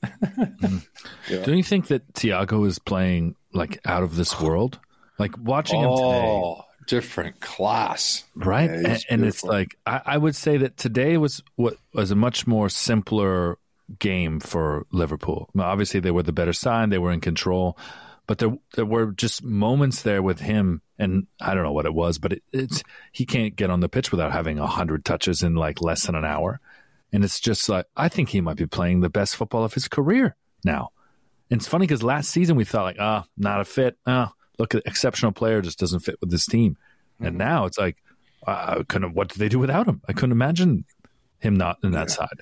[0.04, 0.86] mm.
[1.30, 1.44] yeah.
[1.44, 4.80] Don't you think that Thiago is playing like out of this world?
[5.18, 6.28] Like watching him today.
[6.28, 8.70] oh, different class, right?
[8.70, 12.16] Yeah, and, and, it's like I, I, would say that today was what was a
[12.16, 13.58] much more simpler
[13.98, 15.50] game for Liverpool.
[15.58, 17.78] obviously, they were the better side; they were in control,
[18.28, 21.94] but there there were just moments there with him and I don't know what it
[21.94, 25.44] was, but it, it's he can't get on the pitch without having a hundred touches
[25.44, 26.60] in like less than an hour,
[27.12, 29.88] and it's just like I think he might be playing the best football of his
[29.88, 30.90] career now.
[31.50, 33.98] And it's funny because last season we thought like, ah, oh, not a fit.
[34.06, 36.78] Oh, look, at exceptional player just doesn't fit with this team,
[37.16, 37.26] mm-hmm.
[37.28, 37.98] and now it's like,
[38.46, 39.14] I couldn't.
[39.14, 40.02] What did they do without him?
[40.08, 40.84] I couldn't imagine
[41.40, 42.16] him not in that yeah.
[42.16, 42.40] side.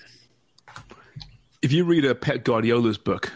[1.61, 3.31] If you read a Pep Guardiola's book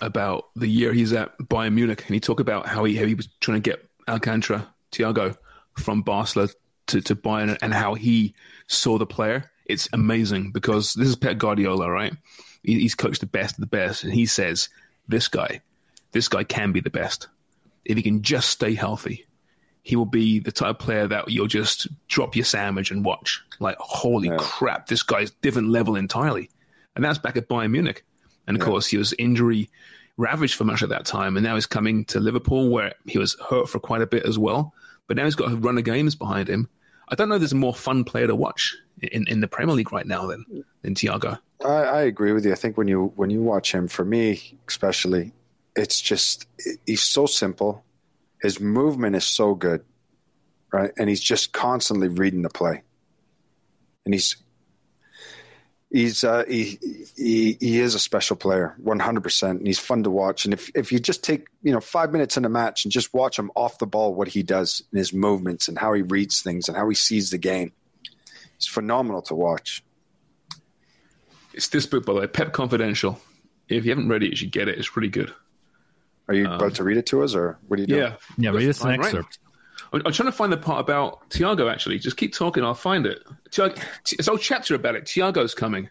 [0.00, 3.14] about the year he's at Bayern Munich, and he talk about how he how he
[3.14, 5.36] was trying to get Alcantara, Thiago,
[5.76, 6.50] from Barcelona
[6.88, 8.34] to, to Bayern and how he
[8.66, 9.50] saw the player.
[9.66, 12.12] It's amazing because this is Pep Guardiola, right?
[12.62, 14.68] He's coached the best of the best, and he says,
[15.08, 15.60] "This guy,
[16.12, 17.28] this guy can be the best
[17.84, 19.26] if he can just stay healthy.
[19.82, 23.42] He will be the type of player that you'll just drop your sandwich and watch.
[23.60, 24.36] Like, holy yeah.
[24.38, 26.50] crap, this guy's different level entirely."
[26.94, 28.04] and that's back at Bayern Munich.
[28.46, 29.70] And of course, he was injury
[30.16, 33.36] ravaged for much of that time, and now he's coming to Liverpool, where he was
[33.48, 34.74] hurt for quite a bit as well.
[35.06, 36.68] But now he's got a run of games behind him.
[37.08, 37.38] I don't know.
[37.38, 40.64] There's a more fun player to watch in, in the Premier League right now than
[40.82, 41.38] than Thiago.
[41.64, 42.52] I, I agree with you.
[42.52, 45.32] I think when you when you watch him, for me especially,
[45.74, 46.46] it's just
[46.86, 47.84] he's so simple.
[48.40, 49.84] His movement is so good,
[50.72, 50.92] right?
[50.98, 52.82] And he's just constantly reading the play,
[54.04, 54.36] and he's
[55.90, 56.78] he's uh, he,
[57.16, 60.44] he he is a special player, one hundred percent, and he's fun to watch.
[60.44, 63.12] And if if you just take you know five minutes in a match and just
[63.12, 66.42] watch him off the ball, what he does and his movements and how he reads
[66.42, 67.72] things and how he sees the game,
[68.56, 69.82] it's phenomenal to watch.
[71.52, 73.20] It's this book, by the way, Pep Confidential.
[73.68, 74.78] If you haven't read it, you should get it.
[74.78, 75.32] It's really good.
[76.28, 78.02] Are you about to read it to us, or what are you doing?
[78.02, 79.24] Yeah, Yeah, read us an Fine, right.
[79.82, 79.94] Excerpt.
[79.94, 81.70] I'm, I'm trying to find the part about Thiago.
[81.70, 82.64] Actually, just keep talking.
[82.64, 83.18] I'll find it.
[83.50, 83.80] Thiago,
[84.12, 85.04] it's a whole chapter about it.
[85.04, 85.88] Thiago's coming.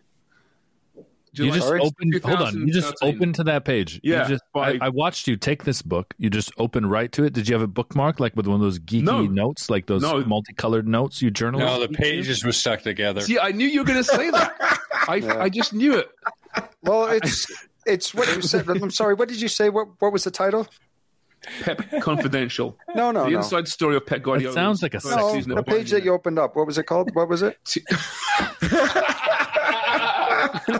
[1.34, 2.20] You just opened.
[2.24, 2.68] Hold on.
[2.68, 3.16] You just 2013.
[3.16, 4.00] opened to that page.
[4.04, 6.14] Yeah, You just, by- I, I watched you take this book.
[6.18, 7.34] You just opened right to it.
[7.34, 9.22] Did you have it bookmarked, like with one of those geeky No.
[9.22, 10.24] notes, like those No.
[10.26, 11.60] multicolored notes you journal?
[11.60, 13.22] No, the pages were stuck together.
[13.22, 14.80] See, I knew you were going to say that.
[15.08, 16.10] I, I just knew it.
[16.82, 17.46] Well, it's
[17.86, 18.68] it's what you said.
[18.68, 19.14] I'm sorry.
[19.14, 19.70] What did you say?
[19.70, 20.68] What what was the title?
[21.62, 22.78] Pep Confidential.
[22.96, 23.38] No, no, the no.
[23.38, 24.52] inside story of Pep Guardiola.
[24.52, 26.56] It sounds like a First No, season the page Bayern that you opened up.
[26.56, 27.14] What was it called?
[27.14, 27.58] What was it?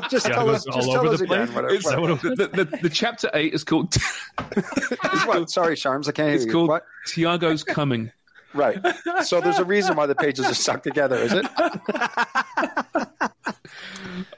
[0.10, 0.68] just tell Thiago's us.
[0.68, 1.48] all Just over tell us the again.
[1.48, 1.56] place?
[1.56, 2.36] Whatever, It's- whatever.
[2.36, 3.94] the, the, the, the chapter eight is called.
[3.96, 5.50] It's what?
[5.50, 6.08] Sorry, Sharms.
[6.08, 6.52] I can't hear It's you.
[6.52, 6.84] called What?
[7.08, 8.12] Thiago's coming.
[8.54, 8.80] Right.
[9.24, 11.46] So there's a reason why the pages are stuck together, is it?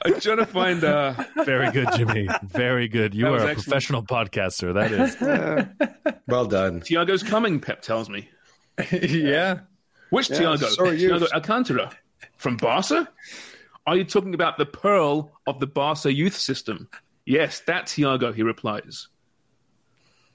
[0.04, 0.84] I'm trying to find.
[0.84, 1.14] Uh,
[1.46, 2.28] Very good, Jimmy.
[2.44, 3.14] Very good.
[3.14, 3.66] You That are was a excellent.
[3.66, 4.74] professional podcaster.
[4.74, 6.16] That is.
[6.28, 6.80] Well done.
[6.82, 7.60] Thiago's coming.
[7.60, 8.30] Pep tells me.
[8.92, 9.60] yeah.
[10.12, 10.68] Which Yeah, Thiago?
[10.70, 11.10] so are you.
[11.12, 11.92] Thiago Alcantara
[12.38, 13.10] from Barca?
[13.86, 16.88] Are you talking about the pearl of the Barca youth system?
[17.26, 19.08] Yes, that Thiago, he replies.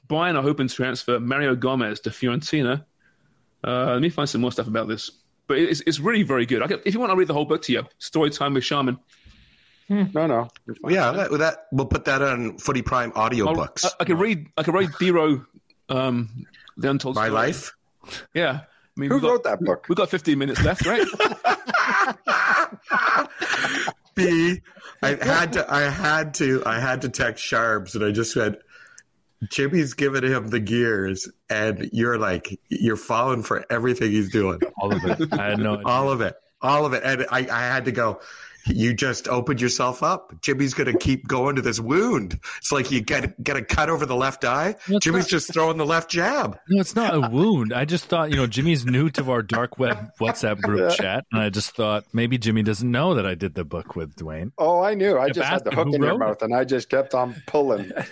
[0.08, 2.84] Bayern are hoping to transfer Mario Gomez to Fiorentina.
[3.66, 5.10] Uh, let me find some more stuff about this.
[5.48, 6.62] But it's, it's really very good.
[6.62, 7.84] I can, if you want, I'll read the whole book to you.
[7.98, 8.98] Story time with Sharman.
[9.88, 10.48] No, no.
[10.88, 13.84] Yeah, that, that we'll put that on Footy Prime audiobooks.
[13.84, 14.48] I, I can read.
[14.56, 15.46] I can read DeRo,
[15.88, 17.30] um, the Untold My Story.
[17.40, 17.76] life.
[18.34, 18.60] Yeah.
[18.62, 19.86] I mean, Who got- wrote that book?
[19.88, 21.06] We've got 15 minutes left, right?
[24.14, 24.60] B.
[25.02, 25.72] I had to.
[25.72, 26.62] I had to.
[26.64, 28.58] I had to text Sharms, and I just said,
[29.50, 34.92] "Jimmy's giving him the gears, and you're like, you're falling for everything he's doing, All
[34.94, 35.32] of it.
[35.32, 35.86] I had no idea.
[35.86, 38.20] all of it, all of it." And I, I had to go.
[38.66, 40.40] You just opened yourself up.
[40.42, 42.38] Jimmy's going to keep going to this wound.
[42.58, 44.74] It's like you get get a cut over the left eye.
[44.88, 45.28] No, Jimmy's not.
[45.30, 46.58] just throwing the left jab.
[46.68, 47.72] No, it's not a wound.
[47.72, 51.40] I just thought, you know, Jimmy's new to our dark web WhatsApp group chat, and
[51.40, 54.52] I just thought maybe Jimmy doesn't know that I did the book with Dwayne.
[54.58, 55.16] Oh, I knew.
[55.16, 57.34] I If just had the hook in your wrote mouth, and I just kept on
[57.46, 57.92] pulling.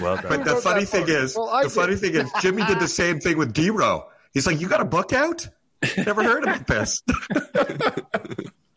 [0.00, 0.26] Well done.
[0.28, 1.10] But the funny thing book?
[1.10, 4.04] is, Well, I the funny thing is, Jimmy did the same thing with DeRo.
[4.32, 5.48] He's like, "You got a book out?
[5.96, 7.02] Never heard about this.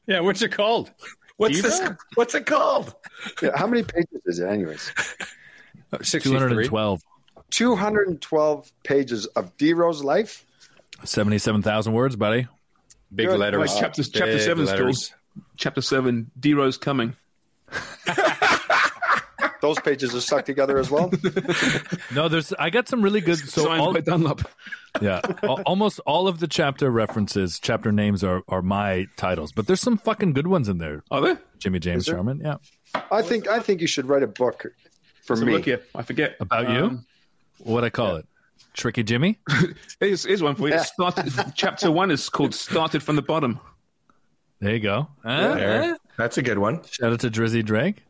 [0.08, 0.92] Yeah, what's it called?
[1.38, 1.82] What's this?
[2.16, 2.96] What's it called?"
[3.42, 4.92] Yeah, how many pages is it, anyways?
[6.04, 7.02] 212.
[7.52, 10.46] 212 pages of DeRo's life.
[11.04, 12.48] 77,000 words, buddy.
[13.14, 13.40] Big Good.
[13.40, 13.72] letters.
[13.74, 15.14] Like chapter, chapter Big 7 letters.
[15.58, 17.16] Chapter 7, DeRo's coming.
[19.66, 21.12] Those pages are stuck together as well.
[22.14, 22.54] No, there's.
[22.54, 23.40] I got some really good.
[23.40, 24.42] So Signed all, by Dunlop.
[25.02, 25.22] yeah,
[25.66, 29.98] almost all of the chapter references, chapter names are are my titles, but there's some
[29.98, 31.04] fucking good ones in there.
[31.10, 31.40] Are there?
[31.58, 32.16] Jimmy James there?
[32.16, 32.58] Sharman, yeah.
[33.12, 34.68] I think I think you should write a book
[35.24, 35.54] for So me.
[35.54, 35.82] look here.
[35.96, 36.36] I forget.
[36.40, 37.06] About you, Um,
[37.58, 38.28] what I call it,
[38.74, 39.40] Tricky Jimmy.
[40.00, 40.78] Here's, here's one for you.
[40.80, 43.60] Started, chapter 1 is called Started from the Bottom.
[44.62, 45.08] There you go.
[45.24, 45.56] Huh?
[45.56, 45.98] There.
[46.18, 46.82] That's a good one.
[46.90, 48.04] Shout out to Drizzy Drake.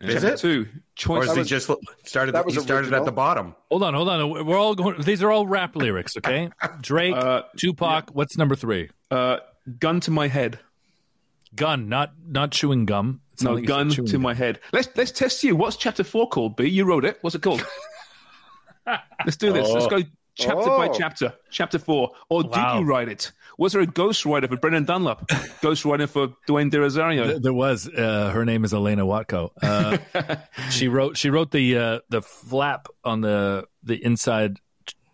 [0.00, 0.38] Is chapter it?
[0.38, 1.28] 2, Or Choice.
[1.28, 1.70] is he was- just
[2.04, 2.32] started?
[2.32, 3.00] that was he started original.
[3.00, 3.54] at the bottom.
[3.70, 4.46] Hold on, hold on.
[4.46, 5.00] We're all going.
[5.00, 6.50] These are all rap lyrics, okay?
[6.82, 8.10] Drake, Uh, Tupac.
[8.14, 8.90] What's number three?
[9.10, 9.38] uh,
[9.78, 10.58] gun to my head.
[11.54, 13.20] Gun, not not chewing gum.
[13.32, 14.20] It's not No, gun to gum.
[14.22, 14.60] my head.
[14.72, 15.56] Let's let's test you.
[15.56, 16.66] What's chapter 4 called, B?
[16.68, 17.18] You wrote it.
[17.22, 17.64] What's it called?
[19.24, 19.68] let's do this.
[19.70, 19.98] Let's go
[20.34, 20.94] chapter by Oh.
[20.96, 21.34] chapter.
[21.50, 22.10] Chapter 4.
[22.28, 22.74] Or Wow.
[22.74, 23.32] did you write it?
[23.58, 25.26] Was there a ghostwriter for Brendan Dunlop?
[25.62, 27.24] ghostwriter for Dwayne De Rosario?
[27.26, 27.88] Th- There was.
[27.88, 29.50] Uh, her name is Elena Watko.
[29.62, 30.36] Uh,
[30.70, 31.16] she wrote.
[31.16, 34.58] She wrote the uh, the flap on the the inside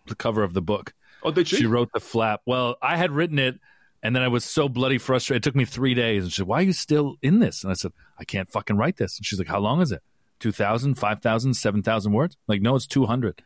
[0.07, 0.93] the cover of the book.
[1.23, 1.55] Oh, did she?
[1.57, 2.41] She wrote the flap.
[2.45, 3.59] Well, I had written it,
[4.01, 5.41] and then I was so bloody frustrated.
[5.45, 6.23] It took me three days.
[6.23, 8.75] And she said, "Why are you still in this?" And I said, "I can't fucking
[8.75, 10.01] write this." And she's like, "How long is it?
[10.41, 13.41] 2,000, 5,000, 7,000 words?" I'm like, no, it's two hundred.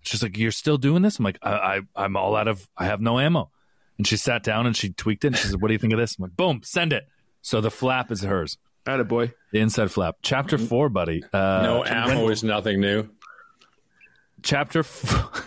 [0.00, 2.68] She's like, "You're still doing this?" I'm like, I, "I I'm all out of.
[2.76, 3.52] I have no ammo."
[4.00, 5.28] And she sat down and she tweaked it.
[5.28, 7.06] And she said, "What do you think of this?" I'm like, "Boom, send it."
[7.42, 8.56] So the flap is hers.
[8.86, 9.34] Attaboy.
[9.52, 10.16] The inside flap.
[10.22, 11.22] Chapter four, buddy.
[11.34, 13.10] Uh, no ammo is nothing new.
[14.42, 14.78] Chapter.
[14.78, 15.46] F-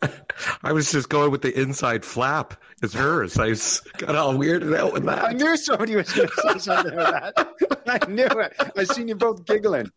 [0.62, 2.54] I was just going with the inside flap.
[2.82, 3.38] It's hers.
[3.38, 5.18] I s- got all weirded out with that.
[5.24, 5.36] I that.
[5.36, 7.82] knew somebody was going to say something about that.
[7.86, 8.54] I knew it.
[8.78, 9.90] I seen you both giggling.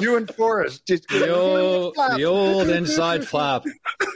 [0.00, 3.64] You and Forrest just The old, the old inside flap.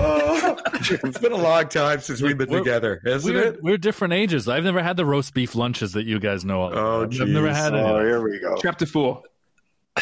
[0.00, 3.62] It's been a long time since we've been We're- together, isn't we're, it?
[3.62, 4.48] we're different ages.
[4.48, 6.64] I've never had the roast beef lunches that you guys know.
[6.64, 6.72] Of.
[6.76, 7.56] Oh, I've, I've never geez.
[7.56, 8.56] had Oh, here we go.
[8.60, 9.22] Chapter four.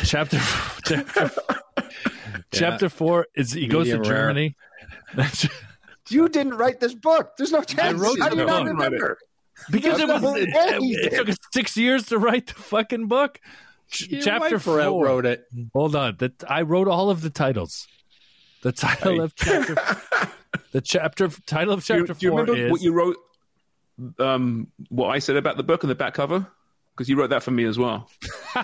[0.04, 0.38] Chapter
[0.84, 1.30] chapter,
[2.52, 4.02] chapter four is he goes to rare.
[4.04, 4.56] Germany.
[6.10, 7.30] You didn't write this book.
[7.38, 7.98] There's no chance.
[7.98, 8.68] I wrote How do you the not book.
[8.74, 9.18] remember?
[9.70, 13.40] because it was the it, it took us six years to write the fucking book.
[13.90, 15.04] Ch- chapter wife four.
[15.04, 15.44] wrote it.
[15.72, 17.86] Hold on, that I wrote all of the titles.
[18.66, 19.76] The title of chapter,
[20.72, 23.16] the chapter title of Do you, chapter do you four remember is what you wrote?
[24.18, 26.44] Um, what I said about the book and the back cover?
[26.90, 28.10] Because you wrote that for me as well.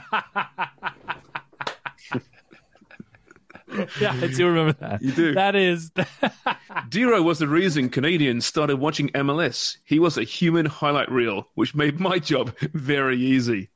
[4.00, 5.02] yeah, I do remember that.
[5.02, 5.34] You do.
[5.34, 5.90] That is
[6.88, 9.76] DeRo was the reason Canadians started watching MLS.
[9.84, 13.70] He was a human highlight reel, which made my job very easy.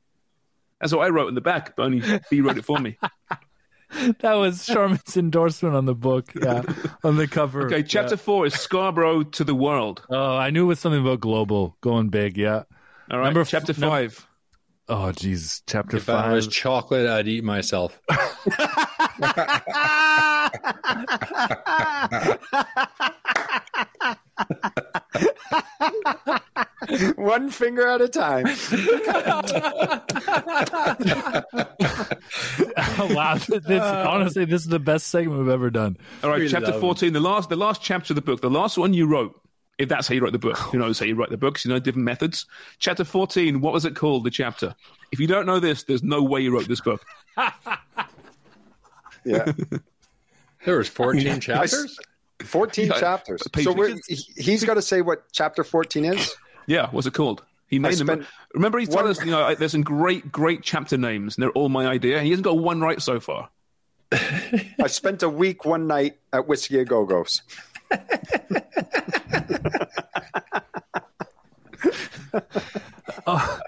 [0.81, 2.97] That's what I wrote in the back, but only he wrote it for me.
[4.19, 6.31] that was Sharman's endorsement on the book.
[6.35, 6.63] Yeah,
[7.03, 7.67] on the cover.
[7.67, 10.05] Okay, chapter four is Scarborough to the world.
[10.09, 12.37] Oh, I knew it was something about global going big.
[12.37, 12.63] Yeah.
[13.09, 14.27] All right, Number chapter num- five.
[14.89, 15.63] Oh, Jesus.
[15.67, 17.99] Chapter If I was chocolate, I'd eat myself.
[27.15, 28.45] One finger at a time.
[32.99, 33.35] oh, wow.
[33.35, 34.05] This, uh.
[34.07, 35.97] honestly, this is the best segment we've ever done.
[36.23, 38.49] All right, We chapter love fourteen, the last, the last chapter of the book, the
[38.49, 39.39] last one you wrote.
[39.77, 41.63] If that's how you wrote the book, who knows how you write the books?
[41.63, 42.47] You know, different methods.
[42.79, 44.23] Chapter fourteen, what was it called?
[44.23, 44.73] The chapter.
[45.11, 47.05] If you don't know this, there's no way you wrote this book.
[49.27, 49.51] Yeah.
[50.65, 51.99] There was 14 chapters?
[52.43, 53.41] 14 Yeah, chapters.
[53.61, 56.35] So we're, he- he's got to say what chapter 14 is.
[56.69, 57.43] Yeah, what's it called?
[57.67, 58.27] He named them.
[58.53, 61.51] Remember, he told one- us, you know, there's some great, great chapter names, and they're
[61.51, 62.21] all my idea.
[62.21, 63.47] He hasn't got one right so far.
[64.11, 67.41] I spent a week one night at Whiskey a Go Go's.
[73.25, 73.59] Oh,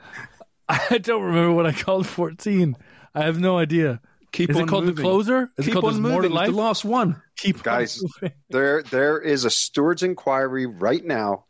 [0.69, 2.77] I don't remember what I called 14.
[3.13, 3.99] I have no idea.
[4.31, 4.95] Keep is on it called moving.
[4.97, 5.51] The Closer?
[5.57, 6.35] Is Keep it called on There's More to moving.
[6.35, 6.49] Life?
[6.51, 7.21] the last one.
[7.37, 8.35] Keep Guys, moving.
[8.49, 11.45] there there is a steward's inquiry right now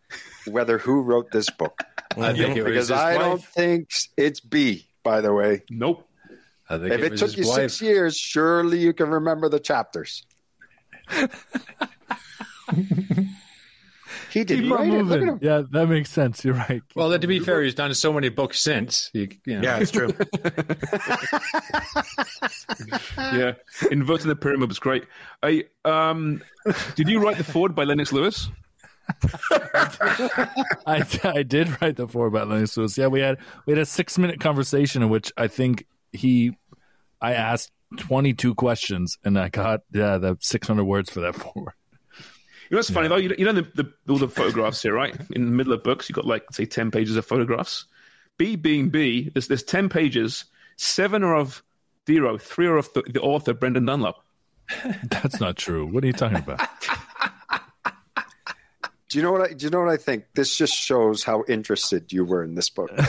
[0.47, 1.83] whether who wrote this book.
[2.17, 3.21] I think it was Because his I wife.
[3.25, 5.63] don't think it's B, by the way.
[5.69, 6.07] Nope.
[6.69, 7.55] I think If it was took you wife.
[7.55, 10.23] six years, surely you can remember the chapters.
[14.31, 15.03] he didn't Keep on write it.
[15.03, 15.39] Moving.
[15.41, 16.43] Yeah, that makes sense.
[16.45, 16.81] You're right.
[16.95, 19.09] Well, that, to be fair, he's done so many books since.
[19.13, 19.61] You, you know.
[19.61, 20.13] Yeah, it's true.
[23.17, 23.53] Yeah.
[23.91, 25.05] Inverting the pyramid was great.
[25.43, 26.41] I, um,
[26.95, 28.49] did you write The Ford by Lennox Lewis?
[30.85, 32.97] I, I did write the four about Lennox Lewis.
[32.97, 36.55] Yeah, we had we had a six minute conversation in which I think he,
[37.19, 41.35] I asked twenty two questions and I got yeah the six hundred words for that
[41.41, 41.73] foreword.
[42.69, 43.15] You know what's funny though?
[43.15, 45.15] You know, you know the, the, all the photographs here, right?
[45.31, 47.85] In the middle of books, you've got like say ten pages of photographs.
[48.37, 50.45] B being B, there's there's ten pages.
[50.77, 51.63] Seven are of
[52.05, 54.23] DeRo, three are of the, the author Brendan Dunlop.
[55.03, 55.87] That's not true.
[55.87, 56.61] What are you talking about?
[59.09, 60.25] Do you know what I do you know what I think?
[60.35, 62.91] This just shows how interested you were in this book.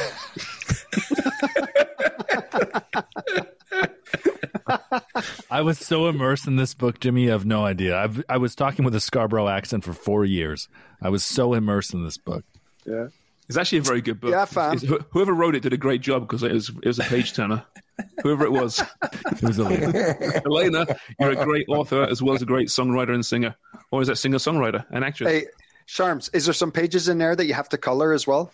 [5.51, 7.25] I was so immersed in this book, Jimmy.
[7.25, 7.97] You have no idea.
[7.99, 10.69] I've, I was talking with a Scarborough accent for four years.
[11.03, 12.45] I was so immersed in this book.
[12.87, 13.09] yeah.
[13.49, 14.31] It's actually a very good book.
[14.31, 14.75] Yeah, fam.
[14.77, 17.33] It's- whoever wrote it did a great job because it was it was a page
[17.33, 17.65] turner.
[18.23, 20.87] Whoever it was, It was a Elena,
[21.19, 23.57] you're a great author as well as a great songwriter and singer,
[23.91, 25.29] or is that singer songwriter and actress?
[25.29, 25.47] Hey,
[25.89, 28.53] Sharms, is there some pages in there that you have to color as well?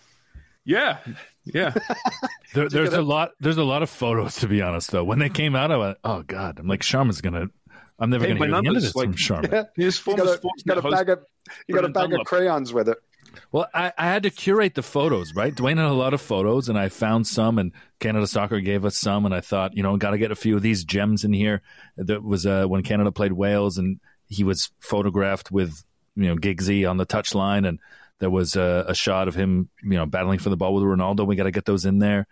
[0.64, 0.98] Yeah,
[1.46, 1.74] yeah.
[2.54, 3.32] There, there's a lot.
[3.38, 4.90] There's a lot of photos, to be honest.
[4.90, 7.48] Though when they came out, I went, "Oh God!" I'm like, "Sharma's gonna."
[7.98, 9.66] I'm never Hey, gonna my hear the end of numbers, this like- from Sharma.
[9.76, 11.18] His You former got a, sports you got a bag of
[11.68, 12.96] you got a Brendan bag of crayons with it.
[13.52, 15.54] Well, I, I had to curate the photos, right?
[15.54, 18.96] Dwayne had a lot of photos, and I found some, and Canada Soccer gave us
[18.96, 21.34] some, and I thought, you know, got to get a few of these gems in
[21.34, 21.60] here.
[21.98, 25.84] That was uh, when Canada played Wales, and he was photographed with,
[26.14, 27.78] you know, Giggsy on the touchline, and
[28.18, 31.26] there was a, a shot of him, you know, battling for the ball with Ronaldo.
[31.26, 32.26] We got to get those in there,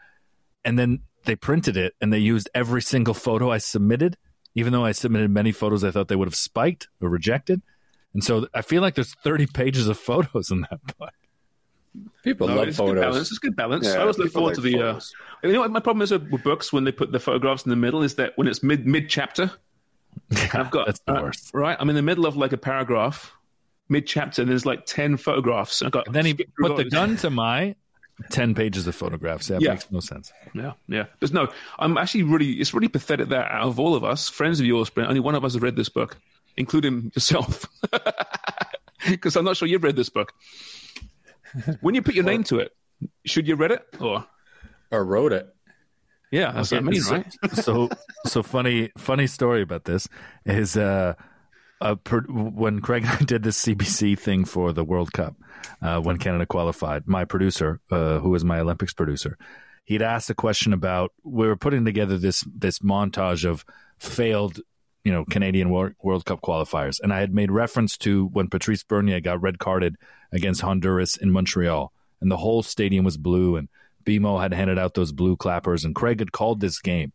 [0.64, 4.16] and then they printed it, and they used every single photo I submitted,
[4.55, 7.62] even though I submitted many photos I thought they would have spiked or rejected.
[8.12, 11.11] And so I feel like there's 30 pages of photos in that book.
[12.24, 13.01] People No, love it's good photos.
[13.03, 13.30] balance.
[13.30, 13.87] It's good balance.
[13.87, 14.82] Yeah, I always look forward like to the.
[14.82, 15.01] Uh,
[15.45, 17.70] you know what my problem is with with books when they put the photographs in
[17.70, 19.51] the middle is that when it's mid mid chapter,
[20.53, 21.51] I've got That's the uh, worst.
[21.55, 21.76] right.
[21.78, 23.32] I'm in the middle of like a paragraph,
[23.89, 25.80] mid chapter, there's like ten photographs.
[25.80, 27.74] And I got And then he skip through put the gun to my
[28.30, 29.49] ten pages of photographs.
[29.49, 29.70] That Yeah.
[29.72, 30.32] makes no sense.
[30.55, 31.07] Yeah, yeah.
[31.20, 32.53] But no, I'm actually really.
[32.53, 35.35] It's really pathetic that out of all of us, friends of yours, Brent, only one
[35.35, 36.16] of us has read this book,
[36.57, 37.66] including yourself,
[39.09, 40.32] because I'm not sure you've read this book.
[41.80, 42.72] When you put your name to it,
[43.24, 44.24] should you read it or?
[44.91, 45.49] Or wrote it.
[46.30, 47.32] Yeah, that's what I mean, so, right?
[47.53, 47.89] so
[48.26, 50.09] so funny funny story about this
[50.45, 51.14] is uh,
[51.85, 55.37] uh per, when Craig and I did this CBC thing for the World Cup
[55.80, 57.07] uh, when Canada qualified.
[57.07, 59.39] My producer, uh, who was my Olympics producer,
[59.85, 63.64] he'd asked a question about we were putting together this this montage of
[63.99, 64.61] failed.
[65.05, 66.99] You know, Canadian Wor- World Cup qualifiers.
[66.99, 69.97] And I had made reference to when Patrice Bernier got red carded
[70.32, 71.93] against Honduras in Montreal.
[72.22, 73.57] And the whole stadium was blue.
[73.57, 73.68] And
[74.07, 75.85] BMO had handed out those blue clappers.
[75.85, 77.12] And Craig had called this game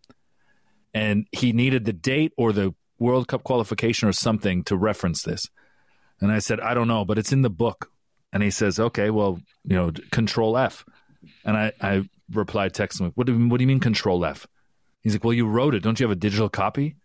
[0.94, 5.50] and he needed the date or the World Cup qualification or something to reference this.
[6.22, 7.92] And I said, I don't know, but it's in the book.
[8.32, 10.86] And he says, okay, well, you know, Control F.
[11.46, 14.46] And I, I replied, text him, what do, what do you mean Control F?
[15.02, 15.82] He's like, well, you wrote it.
[15.82, 16.96] Don't you have a digital copy?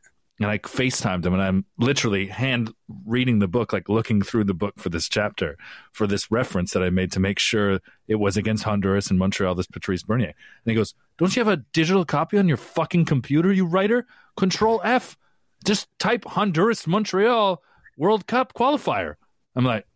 [0.41, 2.75] And I FaceTimed him, and I'm literally hand
[3.07, 5.57] reading the book, like looking through the book for this chapter,
[5.93, 7.79] for this reference that I made to make sure
[8.09, 10.35] it was against Honduras and Montreal, this Patrice Bernier.
[10.65, 14.07] And he goes, Don't you have a digital copy on your fucking computer, you writer?
[14.37, 15.17] Control F.
[15.65, 17.63] Just type Honduras, Montreal,
[17.97, 19.15] World Cup qualifier.
[19.57, 19.87] I'm like,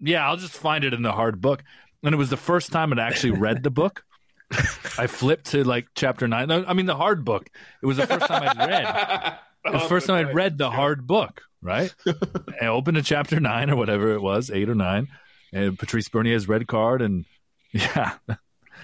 [0.00, 1.62] Yeah, I'll just find it in the hard book.
[2.02, 4.04] And it was the first time I'd actually read the book.
[4.98, 6.50] I flipped to like chapter nine.
[6.50, 7.48] I mean, the hard book.
[7.82, 9.38] It was the first time I'd read.
[9.64, 11.92] It was the first time I'd read the hard book, right?
[12.60, 15.08] I opened to chapter nine or whatever it was, eight or nine,
[15.52, 17.24] and Patrice Bernier's red card, and
[17.72, 18.14] yeah.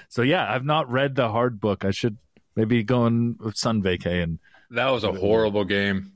[0.08, 1.84] So yeah, I've not read the hard book.
[1.84, 2.18] I should
[2.56, 4.40] maybe go on sun vacay and
[4.72, 6.12] That was a horrible game.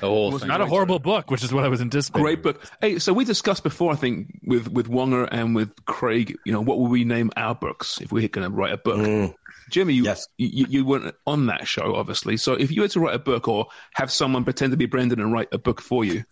[0.00, 0.48] The whole thing.
[0.48, 2.22] not a horrible book, which is what I was anticipating.
[2.22, 2.64] Great book.
[2.80, 6.36] Hey, so we discussed before, I think, with with Wonger and with Craig.
[6.46, 8.98] You know, what would we name our books if we're going to write a book?
[8.98, 9.34] Mm.
[9.70, 10.26] Jimmy, you, Yes.
[10.38, 12.36] you you weren't on that show, obviously.
[12.36, 15.20] So if you had to write a book or have someone pretend to be Brendan
[15.20, 16.24] and write a book for you,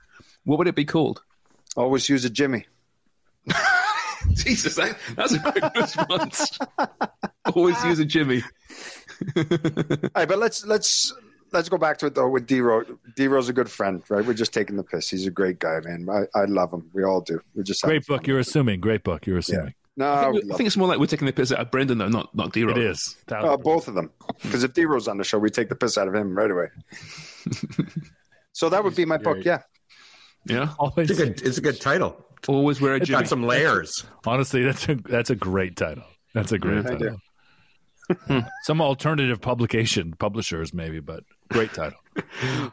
[0.45, 1.23] what would it be called?
[1.77, 2.67] Always use a Jimmy.
[4.35, 6.59] Jesus, that, that's a quick response.
[7.55, 8.43] Always use a Jimmy.
[9.37, 9.45] All
[10.17, 11.13] right, but let's let's
[11.53, 12.99] let's go back to it though with DeRo.
[13.17, 14.25] D Ro's a good friend, right?
[14.25, 15.09] We're just taking the piss.
[15.11, 16.07] He's a great guy, man.
[16.09, 16.91] I, I love him.
[16.93, 17.41] We all do.
[17.55, 18.21] We're just having Great book.
[18.23, 18.25] fun.
[18.29, 18.81] You're assuming.
[18.81, 19.27] Great book.
[19.27, 19.75] You're assuming.
[19.97, 21.99] No, I think, I think it's more like we're taking the piss out of Brendan,
[21.99, 22.63] though, not not D.
[22.63, 23.17] It is.
[23.31, 24.11] Uh, both of them.
[24.43, 26.69] Because if DeRo's on the show, we take the piss out of him right away.
[28.53, 29.45] so that would be my book.
[29.45, 29.63] Yeah.
[30.47, 32.25] Yeah, Always, It's a good, it's a good title.
[32.49, 33.21] always wear a It's Jimmy.
[33.21, 34.07] got some layers.
[34.27, 36.05] honestly, that's a that's a great title.
[36.33, 37.19] That's a great I title.
[38.65, 41.99] Some alternative publication, publishers maybe, but great title.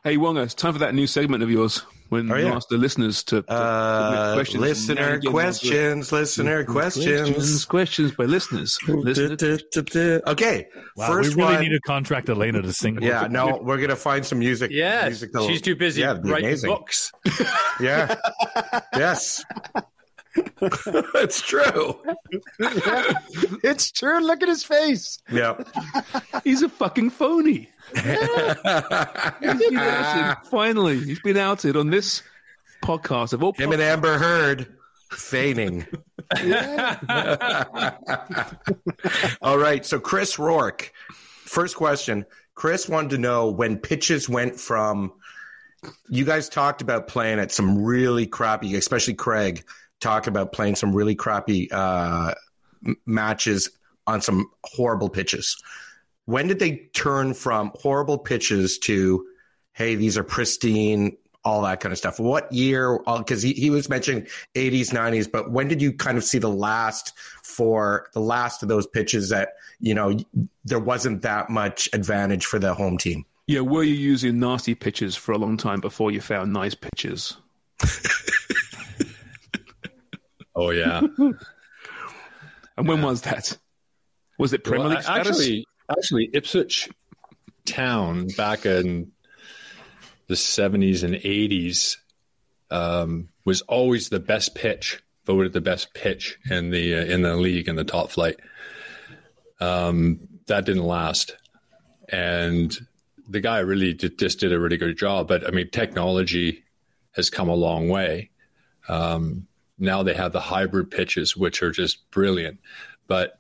[0.04, 2.78] Hey, Wonga, it's time for that new segment of yours when Oh, you ask the
[2.78, 4.62] listeners to, to Uh, questions.
[4.62, 6.12] listener questions.
[6.12, 7.66] Listener questions, questions.
[7.66, 8.78] questions by listeners.
[8.88, 11.64] Listener- Okay, Wow, first we really one.
[11.64, 13.02] need to contract Elena to sing.
[13.02, 14.72] yeah, no, we're gonna find some music.
[14.72, 16.70] Yes, musical- she's too busy Yeah, writing amazing.
[16.72, 17.12] books.
[17.80, 18.16] Yeah.
[18.96, 19.46] yes.
[20.62, 22.02] it's true.
[23.64, 24.20] It's true.
[24.20, 25.20] Look at his face.
[25.32, 25.58] Yeah.
[26.44, 27.70] He's a fucking phony.
[27.94, 30.48] He's been outed.
[30.50, 32.22] Finally, he's been outed on this
[32.84, 33.54] podcast of all.
[33.54, 34.76] Him and Amber Heard
[35.12, 35.86] feigning.
[39.42, 39.86] All right.
[39.86, 40.92] So Chris Rourke,
[41.46, 42.26] first question.
[42.56, 45.14] Chris wanted to know when pitches went from.
[46.10, 49.64] You guys talked about playing at some really crappy, especially Craig
[50.00, 52.34] talked about playing some really crappy uh,
[53.06, 53.70] matches
[54.06, 55.62] on some horrible pitches.
[56.26, 59.26] When did they turn from horrible pitches to,
[59.74, 62.20] hey, these are pristine, all that kind of stuff?
[62.20, 63.00] What year?
[63.00, 66.50] Because he, he was mentioning 80s, 90s, but when did you kind of see the
[66.50, 70.18] last for the last of those pitches that, you know,
[70.66, 73.26] there wasn't that much advantage for the home team?
[73.48, 77.38] Yeah, were you using nasty pitches for a long time before you found nice pitches?
[80.58, 81.02] Oh yeah.
[82.78, 83.58] And when was that?
[84.38, 85.28] Was it Premier Well, League status?
[85.30, 86.90] actually, actually, Ipswich
[87.66, 89.12] Town back in
[90.28, 91.98] the seventies and eighties
[92.70, 97.36] um, was always the best pitch, voted the best pitch in the uh, in the
[97.36, 98.40] league in the top flight.
[99.60, 101.36] Um, that didn't last,
[102.10, 102.78] and
[103.28, 105.28] the guy really did, just did a really good job.
[105.28, 106.64] But I mean, technology
[107.14, 108.30] has come a long way.
[108.88, 109.48] Um,
[109.78, 112.60] now they have the hybrid pitches, which are just brilliant.
[113.08, 113.38] But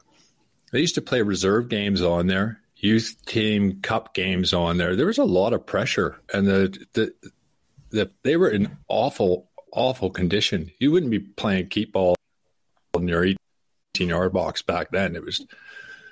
[0.72, 4.96] they used to play reserve games on there, youth team cup games on there.
[4.96, 7.14] There was a lot of pressure, and the the,
[7.90, 10.72] the they were in awful awful condition.
[10.80, 12.16] You wouldn't be playing keep ball
[12.96, 15.16] in your 18 yard box back then.
[15.16, 15.46] It was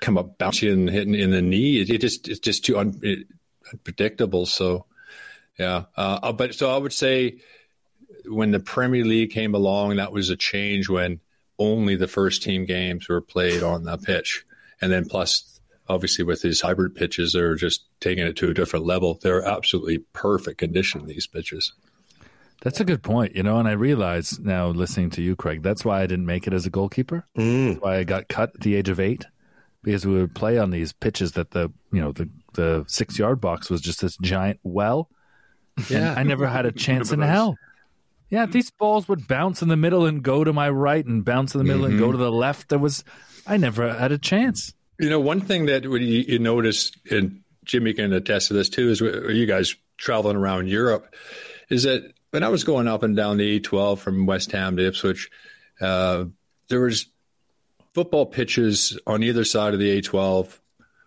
[0.02, 1.82] come up bouncing and hitting in the knee.
[1.82, 3.28] It, it just it's just too un, it,
[3.72, 4.46] unpredictable.
[4.46, 4.86] So
[5.60, 7.40] yeah, uh, but so I would say
[8.26, 11.20] when the Premier League came along, that was a change when
[11.58, 14.46] only the first team games were played on the pitch,
[14.82, 18.86] and then plus obviously with these hybrid pitches, they're just taking it to a different
[18.86, 19.20] level.
[19.22, 21.74] They're absolutely perfect condition these pitches.
[22.62, 25.86] That's a good point, you know, and I realize now listening to you, Craig, that's
[25.86, 27.26] why I didn't make it as a goalkeeper.
[27.38, 27.74] Mm.
[27.74, 29.26] That's why I got cut at the age of eight
[29.84, 33.40] because we would play on these pitches that the you know the the six yard
[33.40, 35.10] box was just this giant well.
[35.90, 37.56] Yeah, and I never had a chance in hell.
[38.30, 41.54] Yeah, these balls would bounce in the middle and go to my right, and bounce
[41.54, 42.70] in the middle and go to the left.
[42.70, 43.04] There was,
[43.46, 44.74] I never had a chance.
[45.00, 48.90] You know, one thing that you, you notice, and Jimmy can attest to this too,
[48.90, 51.14] is you guys traveling around Europe,
[51.70, 54.88] is that when I was going up and down the A12 from West Ham to
[54.88, 55.30] Ipswich,
[55.80, 56.26] uh,
[56.70, 57.08] there was
[57.94, 60.60] football pitches on either side of the A12,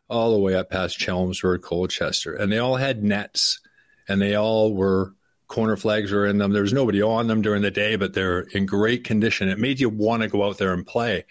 [0.08, 3.60] all the way up past Chelmsford, Colchester, and they all had nets,
[4.08, 5.14] and they all were
[5.48, 6.52] corner flags are in them.
[6.52, 9.48] There was nobody on them during the day, but they're in great condition.
[9.48, 11.24] It made you want to go out there and play.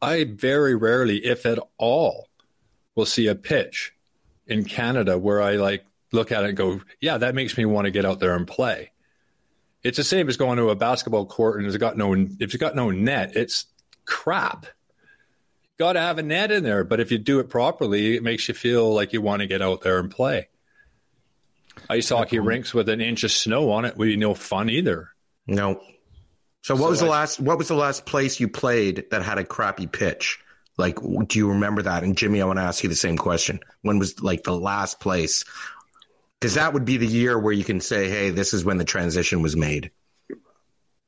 [0.00, 2.28] I very rarely, if at all,
[2.94, 3.94] will see a pitch
[4.46, 7.84] in Canada where I like look at it and go, yeah, that makes me want
[7.84, 8.90] to get out there and play.
[9.82, 12.56] It's the same as going to a basketball court and it's got no if it's
[12.56, 13.66] got no net, it's
[14.04, 14.66] crap.
[15.78, 18.46] Got to have a net in there, but if you do it properly, it makes
[18.46, 20.48] you feel like you want to get out there and play.
[21.88, 25.10] Ice hockey rinks with an inch of snow on it would be no fun either.
[25.46, 25.80] No.
[26.62, 29.38] So what So was the last what was the last place you played that had
[29.38, 30.38] a crappy pitch?
[30.78, 32.02] Like do you remember that?
[32.02, 33.60] And Jimmy, I want to ask you the same question.
[33.82, 35.44] When was like the last place?
[36.40, 38.84] Cuz that would be the year where you can say, "Hey, this is when the
[38.84, 39.90] transition was made."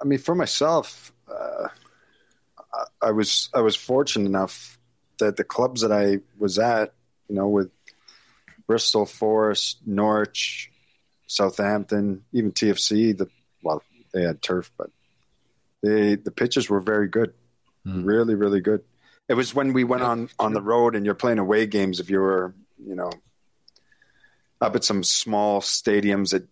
[0.01, 1.69] I mean, for myself, uh,
[2.73, 4.79] I, I was I was fortunate enough
[5.19, 6.93] that the clubs that I was at,
[7.29, 7.71] you know, with
[8.67, 10.71] Bristol, Forest, Norwich,
[11.27, 13.17] Southampton, even TFC.
[13.17, 13.29] The
[13.63, 14.91] well, they had turf, but
[15.83, 17.35] they the pitches were very good,
[17.85, 18.05] hmm.
[18.05, 18.83] really, really good.
[19.29, 22.01] It was when we went on on the road and you're playing away games.
[22.01, 22.55] If you were,
[22.85, 23.11] you know,
[24.61, 26.47] up at some small stadiums that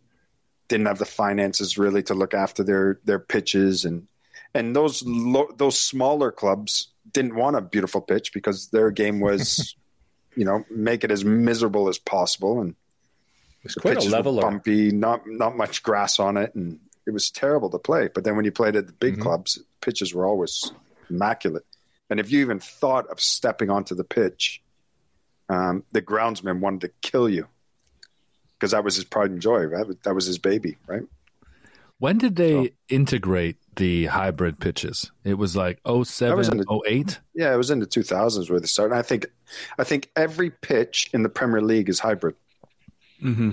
[0.69, 4.09] didn't have the finances really to look after their their pitches and
[4.55, 9.75] and those lo- those smaller clubs didn't want a beautiful pitch because their game was
[10.37, 12.61] you know make it as miserable as possible.
[12.61, 12.74] And
[13.64, 14.43] It's quite a leveler.
[14.43, 16.55] bumpy not not much grass on it.
[16.55, 18.09] And it was terrible to play.
[18.12, 19.16] But then when you played at the Mm-hmm.
[19.16, 20.72] big clubs pitches were always
[21.11, 21.64] immaculate.
[22.11, 24.62] And if you even thought of stepping onto the pitch
[25.49, 27.47] um, the groundsman wanted to kill you.
[28.55, 29.87] Because that was his pride and joy right?
[30.05, 31.03] That was his baby right?
[31.99, 35.11] When did they integrate the hybrid pitches?
[35.25, 37.20] It was like was 07, in the- 08?
[37.35, 38.95] Yeah, it was in the 2000s where they started.
[38.95, 39.27] I think,
[39.79, 42.35] I think every pitch in the Premier League is hybrid.
[43.20, 43.51] hmm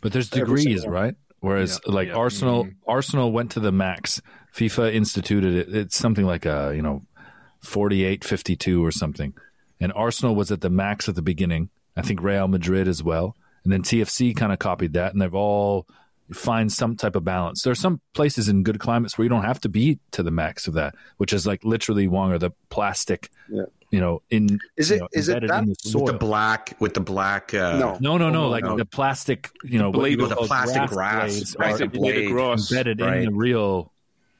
[0.00, 1.14] But there's degrees, right?
[1.40, 4.20] Whereas like Arsenal, Arsenal went to the max.
[4.54, 5.74] FIFA instituted it.
[5.74, 7.02] It's something like a you know,
[7.60, 9.34] 48, 52 or something.
[9.80, 11.70] And Arsenal was at the max at the beginning.
[11.96, 13.36] I think Real Madrid as well.
[13.64, 15.86] And then TFC kind of copied that, and they've all
[16.32, 17.62] find some type of balance.
[17.62, 20.30] There are some places in good climates where you don't have to be to the
[20.30, 23.64] max of that, which is like literally Wong or the plastic, Yeah.
[23.90, 26.94] you know, in Is you it- know, is it that- the With the black with
[26.94, 27.98] the black uh, No.
[28.00, 28.44] No, no, no.
[28.44, 28.76] Oh, like no.
[28.76, 31.86] the plastic, you know, what blade you with the plastic grass, blades right, are the
[31.88, 32.70] blade of grass.
[32.70, 33.18] embedded right.
[33.18, 33.92] in the real,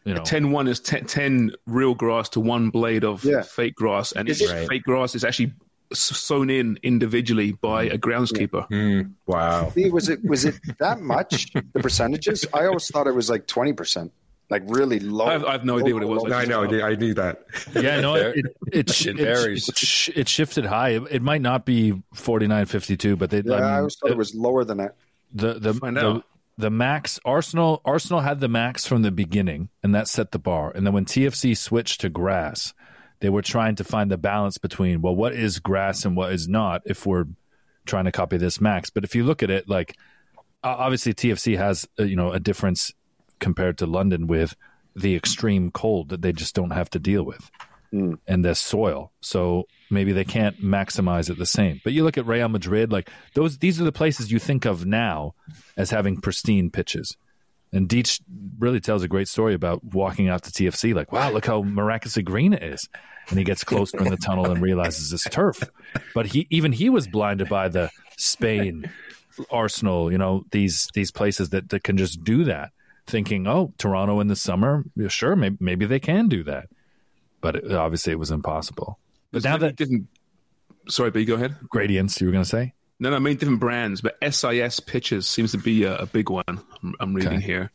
[0.05, 0.23] you know.
[0.23, 3.43] 10 1 is 10, 10 real grass to one blade of Yeah.
[3.43, 4.13] fake grass.
[4.13, 5.53] And Is it's it- fake grass is actually s-
[5.93, 8.69] sewn in individually by a groundskeeper.
[8.71, 9.71] Mm, wow.
[9.71, 11.53] See, was it was it that much?
[11.53, 12.45] The percentages?
[12.53, 14.13] I always thought it was like twenty percent,
[14.51, 15.27] like really low.
[15.27, 16.33] I have, I have no idea what it was.
[16.33, 17.45] I know, I knew that.
[17.75, 19.69] Yeah, no, it it, it, It it, varies.
[19.69, 20.91] It, sh- it shifted high.
[20.91, 23.43] It, it might not be forty nine fifty two, but they.
[23.45, 24.97] Yeah, I, mean, I always thought it was lower than that.
[25.33, 26.23] the the the,
[26.57, 30.71] the max Arsenal Arsenal had the max from the beginning, and that set the bar.
[30.75, 32.75] And then when TFC switched to grass,
[33.21, 36.49] they were trying to find the balance between well, what is grass and what is
[36.49, 36.83] not.
[36.85, 37.27] If we're
[37.87, 39.97] trying to copy this max, but if you look at it, like
[40.63, 42.93] obviously TFC has uh, you know a difference
[43.39, 44.57] compared to London with
[44.97, 47.51] the extreme cold that they just don't have to deal with
[48.27, 49.13] and the soil.
[49.21, 51.81] So maybe they can't maximize it the same.
[51.85, 54.85] But you look at Real Madrid, like those these are the places you think of
[54.85, 55.35] now
[55.77, 57.17] as having pristine pitches.
[57.75, 58.21] And Deitch
[58.59, 62.23] really tells a great story about walking out to TFC, like, wow, look how miraculously
[62.23, 62.89] green it is.
[63.29, 65.61] And he gets closer in the tunnel and realizes it's turf.
[66.15, 68.91] But he even he was blinded by the Spain,
[69.51, 72.71] Arsenal, you know, these these places that, that can just do that,
[73.07, 76.69] thinking, oh, Toronto in the summer, sure, maybe, maybe they can do that.
[77.41, 78.99] But it, obviously it was impossible.
[79.33, 80.07] But now that didn't.
[80.89, 81.57] Sorry, but you go ahead.
[81.71, 82.75] gradients, you were going to say?
[83.01, 86.31] No, no, I mean different brands, but SIS pitches seems to be a, a big
[86.31, 86.45] one.
[86.49, 87.45] I'm, I'm reading Okay.
[87.45, 87.71] here.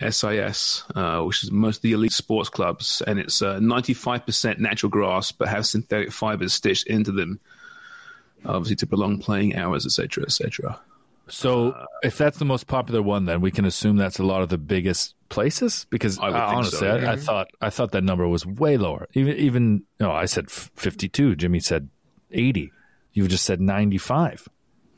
[0.00, 4.90] SIS, uh, which is most of the elite sports clubs, and it's uh, 95% natural
[4.90, 7.40] grass, but has synthetic fibers stitched into them,
[8.44, 10.78] obviously to prolong playing hours, etc., etc.
[11.28, 14.48] So if that's the most popular one, then we can assume that's a lot of
[14.48, 15.86] the biggest places.
[15.90, 17.12] Because I uh, honestly, so, I, yeah.
[17.12, 19.08] I thought I thought that number was way lower.
[19.14, 21.34] Even even no, I said fifty-two.
[21.34, 21.88] Jimmy said
[22.30, 22.70] eighty.
[23.16, 24.46] You just said ninety-five.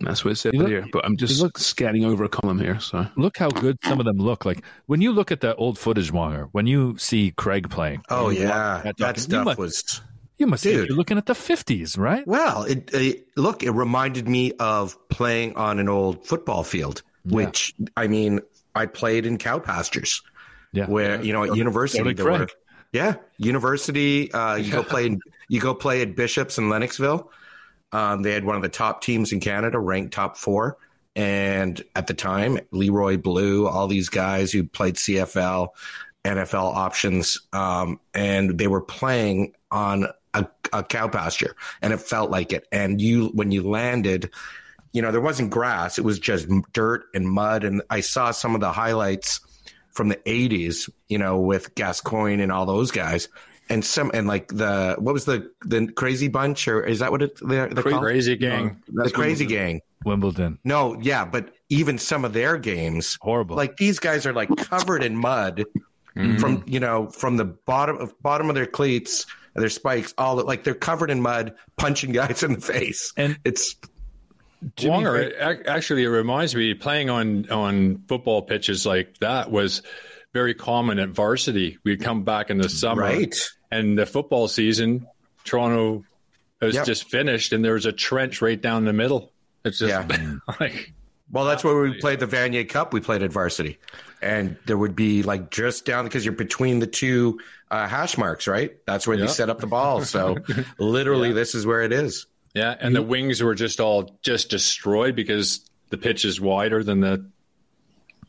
[0.01, 0.87] That's what it said You look- here.
[0.93, 2.79] But I'm just you look- scanning over a column here.
[2.81, 4.45] So Look how good some of them look.
[4.45, 8.03] Like when you look at that old footage, Wonger, when you see Craig playing.
[8.11, 10.01] Oh yeah, watch that that docu- you stuff must, was
[10.37, 10.89] You must think Dude.
[10.89, 12.27] you're looking at the fifties, right?
[12.27, 12.63] well.
[12.65, 18.07] It, it look, it reminded me of playing on an old football field, which I
[18.07, 18.41] mean,
[18.75, 20.23] I played in cow pastures.
[20.73, 20.85] Yeah.
[20.87, 22.47] where you know at university there were
[22.93, 27.29] yeah university uh, you go play in, you go play at Bishops in Lennoxville.
[27.93, 30.77] Um, they had one of the top teams in Canada, ranked top four,
[31.17, 35.69] and at the time, Leroy Blugh, all these guys who played CFL,
[36.25, 42.31] NFL options, um, and they were playing on a, a cow pasture, and it felt
[42.31, 42.67] like it.
[42.71, 44.31] And you, when you landed,
[44.93, 47.65] you know there wasn't grass; it was just dirt and mud.
[47.65, 49.41] And I saw some of the highlights
[49.91, 53.29] from the 80s, you know, with Gascoigne and all those guys.
[53.71, 57.23] And some and like the what was the the crazy bunch or is that what
[57.23, 58.03] it they're, they're called?
[58.03, 58.83] Crazy gang.
[58.89, 59.83] the crazy gang.
[60.05, 60.59] Wimbledon.
[60.65, 63.57] No, yeah, but even some of their games Horrible.
[63.57, 65.65] Like these guys are like covered in mud
[66.17, 66.39] mm-hmm.
[66.39, 70.65] from you know from the bottom of bottom of their cleats, their spikes, all like
[70.65, 73.13] they're covered in mud, punching guys in the face.
[73.17, 73.77] And- it's
[74.79, 79.83] Wonger, it actually, it reminds me playing on on football pitches like that was
[80.33, 81.79] very common at varsity.
[81.85, 83.35] We'd come back in the summer, right.
[83.71, 85.07] And the football season,
[85.45, 86.05] Toronto
[86.61, 86.87] was Yep.
[86.87, 89.33] just finished, and there was a trench right down the middle.
[89.65, 90.35] It's just Yeah.
[90.61, 90.93] like
[91.31, 92.93] Well, that's where we played the Vanier Cup.
[92.95, 93.79] We played at varsity,
[94.23, 97.39] and there would be like just down because you're between the two
[97.71, 98.73] uh, hash marks, right?
[98.87, 99.27] That's where Yeah.
[99.27, 100.03] they set up the ball.
[100.05, 100.39] So
[100.79, 102.27] literally, this is where it is.
[102.55, 105.61] yeah, and the wings were just all just destroyed because
[105.91, 107.27] the pitch is wider than the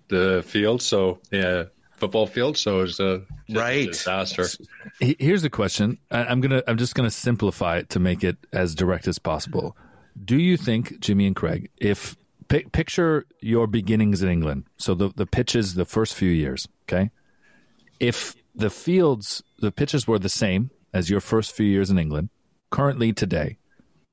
[0.09, 0.81] the field.
[0.81, 1.65] So yeah,
[1.99, 2.57] football field.
[2.57, 3.87] So it's a just a Right.
[3.87, 4.45] disaster.
[4.99, 5.97] Here's the question.
[6.11, 6.63] I- I'm gonna.
[6.67, 9.75] I'm just gonna simplify it to make it as direct as possible.
[10.23, 12.15] Do you think Jimmy and Craig, if
[12.47, 17.11] pi- picture your beginnings in England, so the the pitches, the first few years, okay,
[17.99, 22.29] if the fields, the pitches were the same as your first few years in England,
[22.71, 23.57] currently today,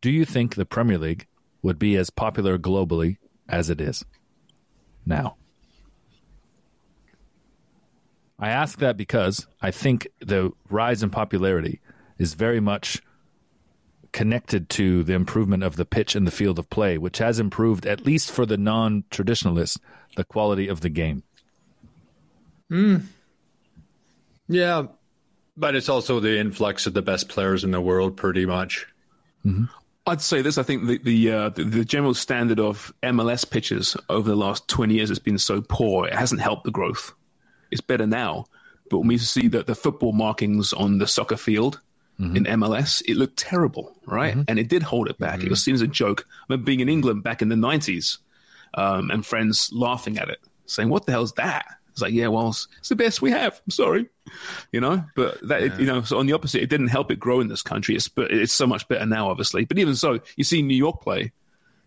[0.00, 1.26] do you think the Premier League
[1.62, 3.16] would be as popular globally
[3.48, 4.04] as it is
[5.04, 5.36] now?
[8.38, 11.80] I ask that because I think the rise in popularity
[12.18, 13.02] is very much
[14.12, 17.86] connected to the improvement of the pitch and the field of play, which has improved,
[17.86, 19.78] at least for the non traditionalists,
[20.16, 21.22] the quality of the game.
[24.48, 24.84] Yeah,
[25.56, 28.86] but it's also the influx of the best players in the world, pretty much.
[30.06, 30.56] I'd say this.
[30.58, 34.68] I think the the, uh, the the general standard of MLS pitches over the last
[34.68, 36.06] twenty years has been so poor.
[36.06, 37.12] It hasn't helped the growth.
[37.70, 38.46] It's better now,
[38.90, 41.80] but when we see that the football markings on the soccer field
[42.20, 42.36] mm-hmm.
[42.36, 44.32] in MLS, it looked terrible, right?
[44.32, 44.42] Mm-hmm.
[44.48, 45.36] And it did hold it back.
[45.36, 45.50] It mm-hmm.
[45.50, 46.26] was seen as a joke.
[46.28, 48.18] I remember being in England back in the nineties,
[48.74, 52.50] um, and friends laughing at it, saying, "What the hell's that?" It's like, yeah, well,
[52.50, 53.58] it's, it's the best we have.
[53.64, 54.06] I'm sorry,
[54.70, 55.02] you know.
[55.14, 57.62] But that, you know, so on the opposite, it didn't help it grow in this
[57.62, 57.96] country.
[57.96, 59.64] It's but it's so much better now, obviously.
[59.64, 61.32] But even so, you see New York play,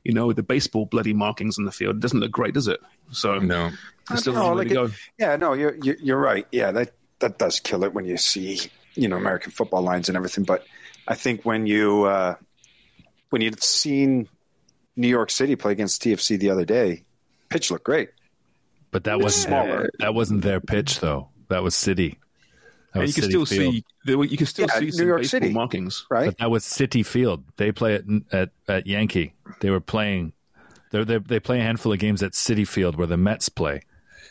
[0.03, 1.97] you know, with the baseball bloody markings on the field.
[1.97, 2.79] It doesn't look great, does it?
[3.11, 3.71] So No.
[4.07, 6.45] there's still a No, like to it- yeah, no, you're, you're you're right.
[6.51, 8.59] Yeah, that that does kill it when you see
[8.95, 10.43] you know American football lines and everything.
[10.45, 10.65] But
[11.07, 12.35] I think when you uh,
[13.29, 14.27] when you'd seen
[14.95, 17.03] New York City play against TFC the other day,
[17.49, 18.09] pitch looked great.
[18.91, 21.29] But that wasn't their, that wasn't their pitch though.
[21.49, 22.17] That was City.
[22.93, 23.73] That And you can still Field.
[23.75, 25.53] see the, you can still Yeah, see New some York baseball City.
[25.53, 26.05] markings.
[26.09, 26.25] Right?
[26.27, 27.43] But that was Citi Field.
[27.57, 29.33] They play at at, at Yankee.
[29.61, 30.33] They were playing.
[30.91, 33.81] They they they play a handful of games at Citi Field where the Mets play.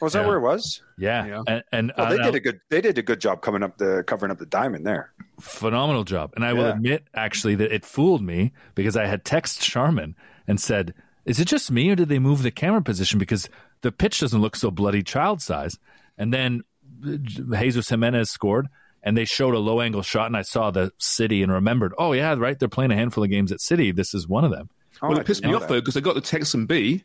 [0.00, 0.26] Was that Yeah.
[0.28, 0.80] where it was?
[0.96, 1.42] Yeah, Yeah.
[1.48, 2.60] and, and Well, they uh, did a good.
[2.70, 5.12] They did a good job coming up the covering up the diamond there.
[5.40, 6.32] phenomenal job.
[6.36, 10.16] And I will admit, actually, that it fooled me because I had texted Sharman
[10.48, 10.94] and said,
[11.24, 13.48] "Is it just me, or did they move the camera position?" Because
[13.82, 15.78] the pitch doesn't look so bloody child size.
[16.16, 16.62] And then
[17.00, 18.68] Jesus Jimenez scored,
[19.02, 22.12] and they showed a low angle shot, and I saw the city and remembered, oh
[22.12, 23.92] yeah, right, they're playing a handful of games at City.
[23.92, 24.68] This is one of them.
[25.00, 25.68] Oh, well, it pissed me off that.
[25.68, 27.04] though because I got the Texan B,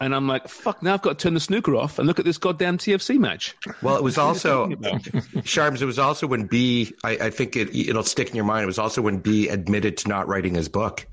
[0.00, 0.82] and I'm like, fuck!
[0.82, 3.56] Now I've got to turn the snooker off and look at this goddamn TFC match.
[3.82, 4.78] Well, it was also talking?
[5.42, 5.82] Sharms.
[5.82, 6.92] It was also when B.
[7.02, 8.62] I, I think it, it'll stick in your mind.
[8.62, 11.06] It was also when B admitted to not writing his book.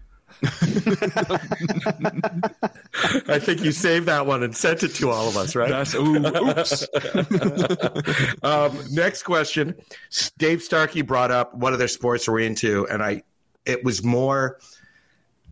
[3.28, 5.70] I think you saved that one and sent it to all of us, right?
[5.70, 6.88] That's ooh, oops.
[8.44, 9.76] um, next question.
[10.38, 13.24] Dave Starkey brought up what other sports are we into, and I.
[13.66, 14.60] It was more.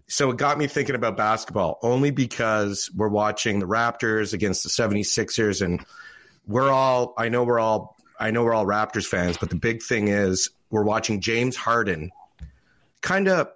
[0.08, 4.70] So it got me thinking about basketball only because we're watching the Raptors against the
[4.70, 5.84] 76ers and
[6.46, 9.82] we're all I know we're all I know we're all Raptors fans, but the big
[9.82, 12.12] thing is we're watching James Harden
[13.02, 13.48] kind of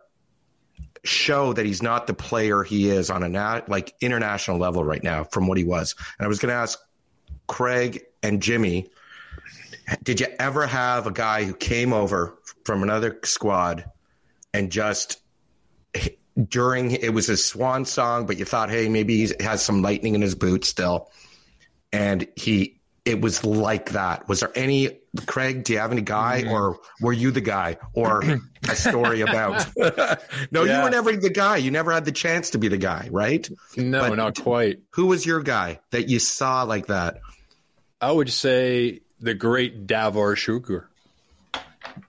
[1.03, 5.03] show that he's not the player he is on a nat, like international level right
[5.03, 5.95] now from what he was.
[6.17, 6.79] And I was going to ask
[7.47, 8.89] Craig and Jimmy,
[10.03, 13.85] did you ever have a guy who came over from another squad
[14.53, 15.21] and just
[16.47, 20.15] during it was his swan song, but you thought, hey, maybe he has some lightning
[20.15, 21.09] in his boot still,
[21.91, 22.76] and he
[23.07, 24.27] it was like that.
[24.27, 25.63] Was there any Craig?
[25.63, 26.51] Do you have any guy, mm-hmm.
[26.51, 28.21] or were you the guy, or
[28.69, 29.65] a story about?
[30.51, 31.55] no, you were never the guy.
[31.55, 33.49] You never had the chance to be the guy, right?
[33.77, 34.79] No, But- not quite.
[34.91, 37.21] Who was your guy that you saw like that?
[38.01, 40.85] I would say the great Davor Suker.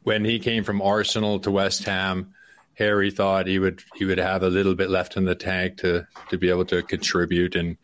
[0.03, 2.35] When he came from Arsenal to West Ham,
[2.75, 6.07] Harry thought he would he would have a little bit left in the tank to
[6.31, 7.77] to be able to contribute, and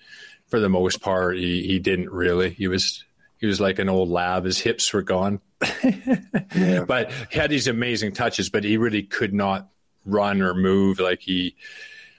[0.49, 2.51] for the most part, he he didn't really.
[2.51, 3.04] He was
[3.45, 4.47] he was like an old lab.
[4.47, 8.49] His hips were gone, but he had these amazing touches.
[8.49, 9.69] But he really could not
[10.07, 11.55] run or move like he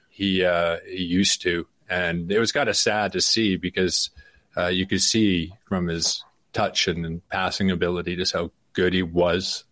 [0.07, 4.11] he uh, he used to, and it was kind of sad to see because
[4.55, 6.23] uh, you could see from his
[6.53, 9.63] touch and, and passing ability just how good he was.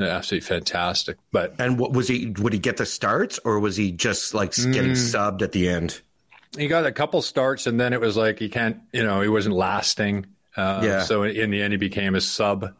[0.00, 1.18] Absolutely fantastic.
[1.30, 2.34] But And what was he?
[2.38, 6.02] Would he get the starts, or was he just like getting subbed at the end?
[6.56, 9.28] He got a couple starts, and then it was like he can't, you know, he
[9.28, 10.26] wasn't lasting.
[10.56, 11.02] Uh, Yeah.
[11.02, 12.74] So in the end, he became a sub.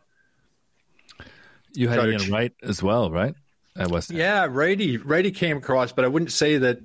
[1.75, 2.23] You had Coach.
[2.23, 3.35] Ian Wright as well, right?
[3.77, 4.19] At West Ham.
[4.19, 6.81] Yeah, righty, righty came across, but I wouldn't say that.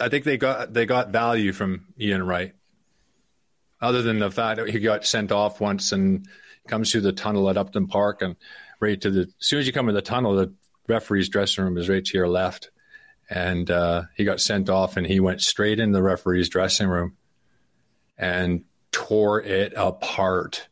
[0.00, 2.52] I think they got they got value from Ian Wright,
[3.80, 6.26] other than the fact that he got sent off once and
[6.66, 8.34] comes through the tunnel at Upton Park and
[8.80, 9.20] right to the.
[9.20, 10.52] As soon as you come in the tunnel, the
[10.88, 12.70] referee's dressing room is right to your left,
[13.30, 17.16] and uh, he got sent off and he went straight in the referee's dressing room
[18.16, 20.68] and tore it apart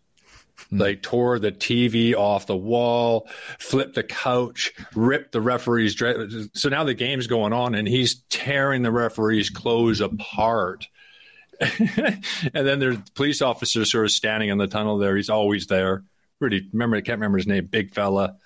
[0.72, 3.28] like tore the TV off the wall,
[3.59, 6.16] flipped the couch, ripped the referee's dress.
[6.55, 10.88] So now the game's going on, and he's tearing the referee's clothes apart.
[11.61, 12.22] and
[12.55, 15.16] then there's police officers sort of standing in the tunnel there.
[15.16, 16.05] He's always there.
[16.40, 17.66] Really, remember, I can't remember his name.
[17.66, 18.36] Big fella,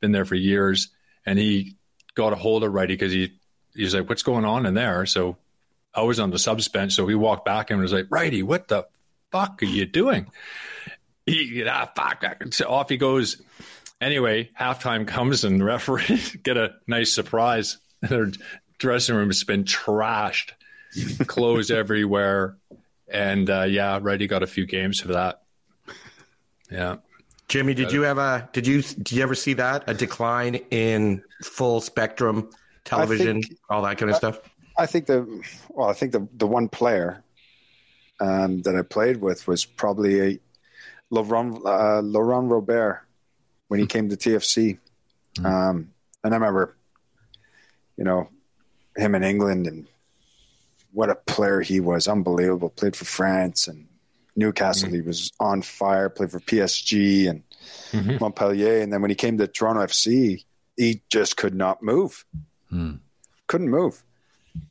[0.00, 0.88] been there for years,
[1.26, 1.76] and he
[2.14, 3.32] got a hold of Righty because he
[3.74, 5.36] he's like, "What's going on in there?" So
[5.94, 8.68] I was on the subs bench, so he walked back and was like, "Righty, what
[8.68, 8.86] the
[9.30, 10.30] fuck are you doing?"
[11.26, 12.24] he ah, fuck.
[12.52, 13.40] So off he goes.
[14.00, 17.78] Anyway, halftime comes and the referee get a nice surprise.
[18.02, 18.30] Their
[18.78, 20.50] dressing room has been trashed,
[21.26, 22.56] clothes everywhere,
[23.08, 25.42] and uh, yeah, righty got a few games for that.
[26.70, 26.96] Yeah,
[27.48, 28.48] Jimmy, did you have a?
[28.52, 32.50] Did you did you ever see that a decline in full spectrum
[32.84, 34.40] television, think- all that kind of stuff?
[34.76, 37.22] I think the well, I think the the one player
[38.20, 40.38] um, that I played with was probably a
[41.10, 43.02] Laurent uh, Laurent Robert
[43.68, 44.78] when he came to TFC,
[45.44, 46.76] um, and I remember,
[47.96, 48.28] you know,
[48.96, 49.86] him in England and
[50.92, 52.68] what a player he was, unbelievable.
[52.70, 53.86] Played for France and
[54.36, 56.08] Newcastle, he was on fire.
[56.08, 60.44] Played for PSG and Montpellier, and then when he came to Toronto FC,
[60.76, 62.24] he just could not move.
[63.46, 64.02] Couldn't move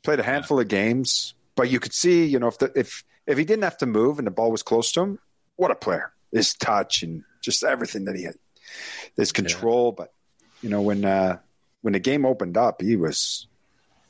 [0.02, 3.38] played a handful of games, but you could see, you know, if the, if if
[3.38, 5.18] he didn't have to move and the ball was close to him,
[5.56, 6.12] what a player!
[6.32, 8.34] His touch and just everything that he had,
[9.16, 9.92] his control.
[9.92, 10.12] But
[10.62, 11.38] you know, when uh,
[11.82, 13.46] when the game opened up, he was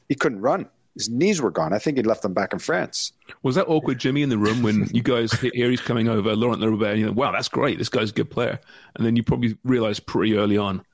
[0.08, 0.68] he couldn't run.
[0.94, 1.72] His knees were gone.
[1.72, 3.12] I think he left them back in France.
[3.42, 6.62] Was that awkward, Jimmy, in the room when you guys hear he's coming over, Laurent
[6.62, 7.78] Robert, and you think, wow, that's great.
[7.78, 8.60] This guy's a good player.
[8.94, 10.84] And then you probably realized pretty early on,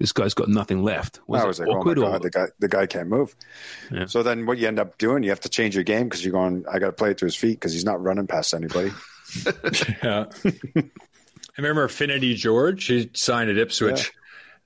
[0.00, 1.20] this guy's got nothing left.
[1.26, 3.36] Was I was like, oh my god, or- the guy the guy can't move.
[3.92, 4.06] Yeah.
[4.06, 6.32] So then, what you end up doing, you have to change your game because you're
[6.32, 6.64] going.
[6.68, 8.90] I got to play it to his feet because he's not running past anybody.
[10.02, 10.24] yeah.
[10.74, 12.86] I remember Finidi George.
[12.86, 14.12] He signed at Ipswich,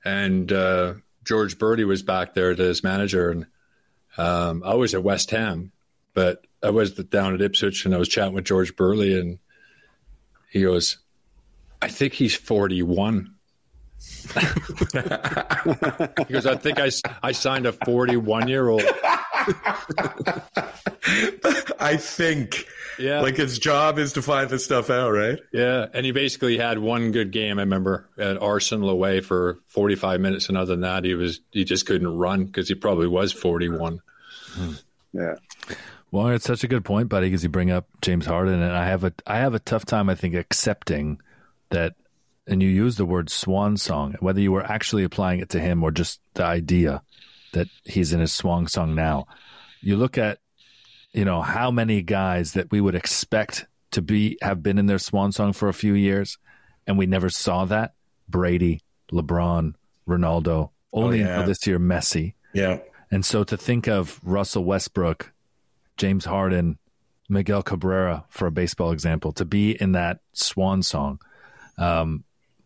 [0.05, 3.47] and uh, George Burley was back there as manager, and
[4.17, 5.73] um, I was at West Ham,
[6.15, 9.39] but I was down at Ipswich and I was chatting with George Burley and
[10.51, 10.99] he goes,
[11.83, 13.34] I think he's 41.
[16.27, 16.91] He goes, I think I,
[17.23, 18.83] I signed a 41 year old.
[21.79, 22.67] I think.
[22.99, 23.21] Yeah.
[23.21, 25.39] Like his job is to find this stuff out, right?
[25.53, 25.87] Yeah.
[25.93, 30.49] And he basically had one good game, I remember, at Arsenal away for 45 minutes.
[30.49, 34.01] And other than that, he was he just couldn't run because he probably was 41.
[34.53, 34.73] Hmm.
[35.13, 35.35] Yeah.
[36.11, 38.87] Well, it's such a good point, buddy, because you bring up James Harden, and I
[38.87, 41.21] have a I have a tough time, I think, accepting
[41.71, 41.95] that.
[42.47, 45.83] And you use the word swan song, whether you were actually applying it to him
[45.83, 47.03] or just the idea
[47.53, 49.27] that he's in his swan song now.
[49.81, 50.39] You look at,
[51.13, 54.99] you know, how many guys that we would expect to be have been in their
[54.99, 56.37] swan song for a few years,
[56.87, 57.95] and we never saw that.
[58.29, 58.81] Brady,
[59.13, 59.75] LeBron,
[60.09, 61.35] Ronaldo, only yeah.
[61.35, 62.35] until this year Messi.
[62.53, 62.79] Yeah.
[63.11, 65.33] And so to think of Russell Westbrook,
[65.97, 66.79] James Harden,
[67.29, 71.21] Miguel Cabrera, for a baseball example, to be in that swan song,
[71.79, 72.25] um,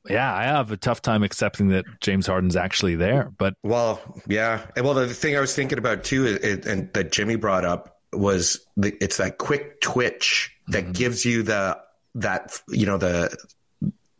[0.09, 3.33] yeah, I have a tough time accepting that James Harden's actually there.
[3.37, 4.63] But Well, yeah.
[4.77, 7.99] And well, the thing I was thinking about too, is, and that Jimmy brought up
[8.13, 10.93] was the, it's that quick twitch that mm-hmm.
[10.93, 11.79] gives you the
[12.15, 13.37] that you know the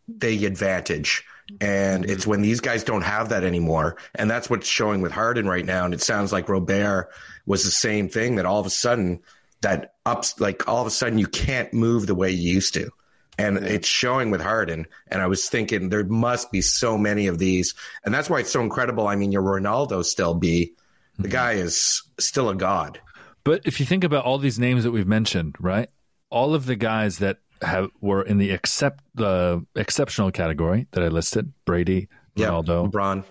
[0.09, 1.25] the advantage.
[1.61, 2.13] And mm-hmm.
[2.13, 3.97] it's when these guys don't have that anymore.
[4.15, 5.85] And that's what's showing with Harden right now.
[5.85, 7.09] And it sounds like Robert
[7.47, 9.21] was the same thing that all of a sudden
[9.63, 12.91] that ups like all of a sudden you can't move the way you used to.
[13.39, 14.87] And it's showing with Harden.
[15.07, 17.73] And I was thinking there must be so many of these.
[18.05, 19.07] And that's why it's so incredible.
[19.07, 20.73] I mean, your Ronaldo still be
[21.19, 23.01] the guy is still a god.
[23.45, 25.89] But if you think about all these names that we've mentioned, right?
[26.31, 31.09] All of the guys that have were in the except the exceptional category that I
[31.09, 33.25] listed, Brady, Ronaldo, LeBron.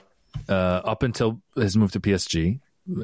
[0.49, 0.51] uh,
[0.83, 2.59] up until his move to PSG,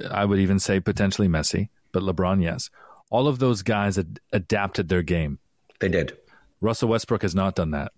[0.10, 2.70] I would even say potentially Messi, but LeBron, yes.
[3.10, 5.40] All of those guys ad- adapted their game.
[5.80, 6.18] They did.
[6.64, 7.92] Russell Westbrook has not done that.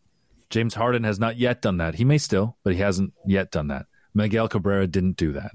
[0.50, 1.96] James Harden has not yet done that.
[1.96, 3.86] He may still, but he hasn't yet done that.
[4.14, 5.52] Miguel Cabrera didn't do that.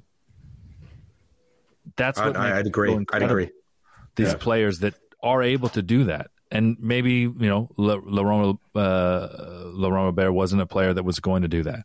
[1.97, 2.93] That's what I, I'd agree.
[2.93, 3.51] so I'd agree.
[4.17, 4.35] These Yeah.
[4.37, 9.29] players that are able to do that, and maybe you know, Le- Laurent uh,
[9.73, 11.85] Laurent Robert wasn't a player that was going to do that,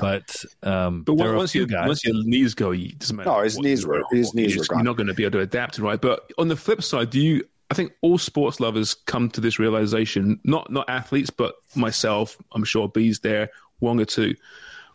[0.00, 1.86] but um, But there once, you, guys.
[1.88, 3.30] once your knees go, it doesn't matter.
[3.30, 4.78] No, his knees were- his knees You're were gone.
[4.78, 6.00] You're not going to be able to adapt, right?
[6.00, 7.44] But on the flip side, do you?
[7.70, 10.40] I think all sports lovers come to this realization.
[10.44, 12.36] Not not athletes, but myself.
[12.52, 13.50] I'm sure B's there,
[13.82, 14.34] Wonger two.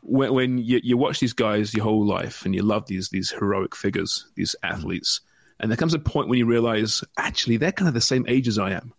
[0.03, 3.29] When, when you, you watch these guys your whole life and you love these these
[3.29, 4.69] heroic figures, these mm.
[4.69, 5.21] athletes,
[5.59, 8.47] and there comes a point when you realize actually they're kind of the same age
[8.47, 8.93] as I am.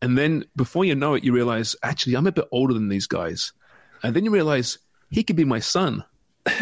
[0.00, 3.06] And then before you know it, you realize actually I'm a bit older than these
[3.06, 3.52] guys.
[4.02, 4.78] And then you realize
[5.10, 6.04] he could be my son.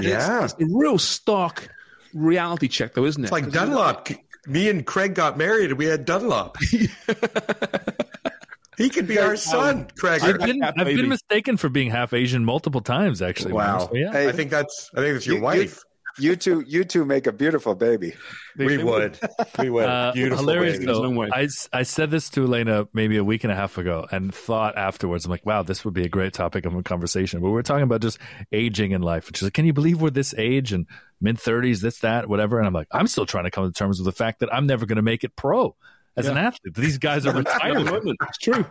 [0.00, 0.44] Yeah.
[0.44, 1.70] It's a real stark
[2.12, 3.26] reality check, though, isn't it?
[3.26, 4.08] It's like 'Cause you're Dunlop.
[4.46, 6.56] Me and Craig got married and we had Dunlop.
[8.78, 10.22] he could be our son, Craig.
[10.22, 13.52] I've been, I've been mistaken for being half Asian multiple times, actually.
[13.52, 13.88] Wow.
[13.88, 14.12] So, yeah.
[14.12, 15.82] Hey, I think that's I think that's your You- wife.
[16.18, 18.14] You two, you two make a beautiful baby.
[18.56, 19.18] we would.
[19.58, 19.84] We would.
[19.84, 20.86] Uh, Beautiful hilarious baby.
[20.92, 21.02] Though.
[21.02, 21.28] no way.
[21.32, 24.34] I, s- I said this to Elena maybe a week and a half ago and
[24.34, 27.40] thought afterwards, I'm like, wow, this would be a great topic of a conversation.
[27.40, 28.18] But we're talking about just
[28.52, 29.26] aging in life.
[29.26, 30.86] And she's like, can you believe we're this age and
[31.20, 32.58] mid 30s, this, that, whatever?
[32.58, 34.66] And I'm like, I'm still trying to come to terms with the fact that I'm
[34.66, 35.76] never going to make it pro
[36.16, 36.74] as an athlete.
[36.74, 37.86] These guys are retiring.
[38.22, 38.64] It's true.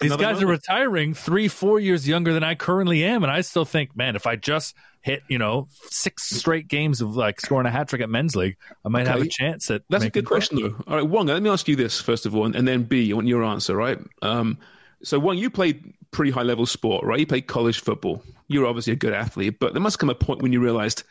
[0.00, 3.40] These Another guys are retiring three, four years younger than I currently am, and I
[3.42, 7.66] still think, man, if I just hit, you know, six straight games of like scoring
[7.66, 9.82] a hat trick at men's league, I might have a chance at.
[9.88, 10.36] That's a good pro.
[10.36, 10.74] question, though.
[10.86, 13.10] All right, Wong, let me ask you this first of all, and, and then B,
[13.12, 13.98] I want your answer, right?
[14.22, 14.58] Um,
[15.02, 17.20] so, Wong, you played pretty high level sport, right?
[17.20, 18.22] You played college football.
[18.48, 21.04] You're obviously a good athlete, but there must come a point when you realized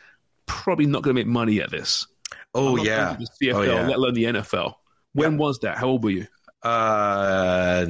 [0.46, 2.06] probably not going to make money at this.
[2.54, 3.16] Oh I'm not yeah.
[3.18, 3.86] the CFL, Oh, yeah.
[3.86, 4.74] let alone the NFL.
[5.18, 5.78] When was that?
[5.78, 6.26] How old were you?
[6.62, 7.86] Uh,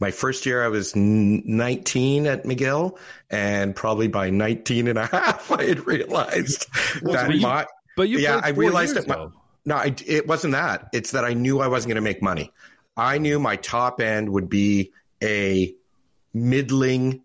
[0.00, 2.98] my first year, I was 19 at McGill,
[3.30, 6.66] and probably by 19 and a half, I had realized
[7.02, 7.66] that you- my.
[7.96, 9.26] But you, yeah, I realized that my,
[9.64, 10.88] no, I, it wasn't that.
[10.92, 12.52] It's that I knew I wasn't going to make money.
[12.96, 15.74] I knew my top end would be a
[16.32, 17.22] middling,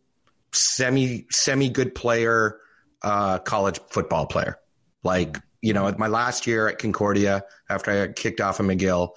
[0.51, 2.57] semi semi good player,
[3.03, 4.57] uh, college football player.
[5.03, 9.11] Like you know, my last year at Concordia, after I got kicked off of McGill,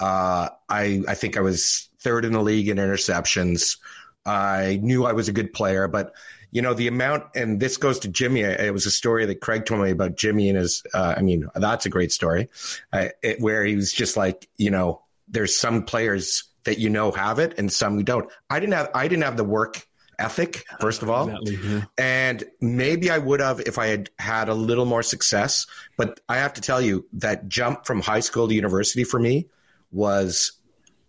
[0.00, 3.76] uh, I I think I was third in the league in interceptions.
[4.24, 6.14] I knew I was a good player, but
[6.50, 8.40] you know the amount, and this goes to Jimmy.
[8.40, 10.82] It was a story that Craig told me about Jimmy and his.
[10.94, 12.48] Uh, I mean, that's a great story,
[12.94, 17.12] uh, it, where he was just like, you know, there's some players that you know
[17.12, 18.30] have it and some who don't.
[18.48, 18.90] I didn't have.
[18.94, 19.86] I didn't have the work
[20.20, 21.28] ethic, first of all.
[21.28, 21.84] Exactly, yeah.
[21.98, 25.66] And maybe I would have if I had had a little more success.
[25.96, 29.48] But I have to tell you, that jump from high school to university for me
[29.90, 30.52] was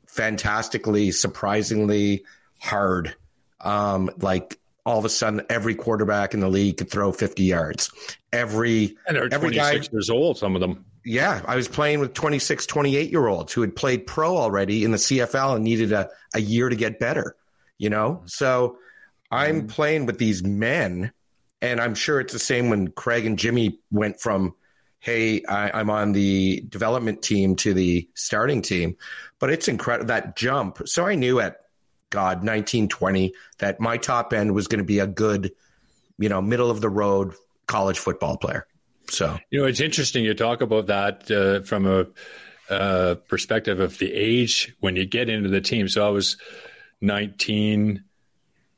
[0.07, 2.25] fantastically, surprisingly
[2.59, 3.15] hard.
[3.59, 7.91] Um, like all of a sudden, every quarterback in the league could throw 50 yards.
[8.33, 10.85] Every And they're every 26 years old, some of them.
[11.05, 14.91] yeah, I was playing with 26, 28 year olds who had played pro already in
[14.91, 17.35] the CFL and needed a, a year to get better,
[17.77, 18.23] you know?
[18.25, 18.77] So
[19.31, 21.11] I'm playing with these men,
[21.61, 24.55] and I'm sure it's the same when Craig and Jimmy went from,
[24.99, 28.97] hey, I, I'm on the development team to the starting team.
[29.39, 30.87] But it's incredible that jump.
[30.87, 31.61] So I knew at
[32.09, 35.53] God, 1920, that my top end was going to be a good,
[36.19, 37.33] you know, middle of the road
[37.67, 38.67] college football player.
[39.09, 39.37] So.
[39.49, 42.05] You know, it's interesting you talk about that uh, from a
[42.69, 45.87] uh, perspective of the age when you get into the team.
[45.87, 46.37] So I was
[47.01, 48.03] 19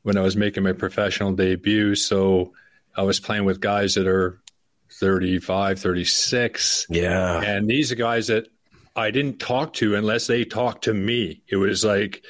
[0.04, 1.96] when I was making my professional debut.
[1.96, 2.54] So
[2.96, 4.40] I was playing with guys that are
[5.00, 6.86] 35, 36.
[6.90, 7.42] Yeah.
[7.42, 8.48] And these are guys that
[8.96, 11.42] I didn't talk to unless they talked to me.
[11.48, 12.24] It was like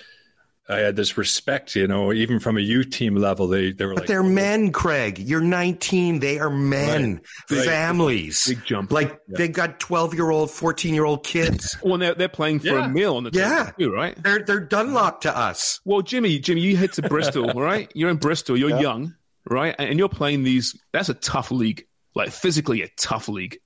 [0.70, 3.48] I had this respect, you know, even from a youth team level.
[3.50, 5.20] They they were But like, they're oh, men, Craig.
[5.20, 6.20] You're 19.
[6.20, 8.46] They are men, Big- families.
[8.48, 8.92] big jump.
[8.92, 11.76] Like they got 12 year old, 14 year old kids.
[11.84, 12.86] Well, they're, they're playing for Yeah.
[12.86, 13.66] a meal on the Yeah.
[13.66, 14.24] table too, right?
[14.24, 15.82] They're they're Dunlop to us.
[15.84, 17.92] Well, Jimmy, Jimmy, you head to Bristol, right?
[17.94, 18.56] You're in Bristol.
[18.58, 19.16] You're young,
[19.50, 19.76] right?
[19.78, 20.80] And you're playing these.
[20.94, 21.86] That's a tough league,
[22.16, 23.58] like physically a tough league,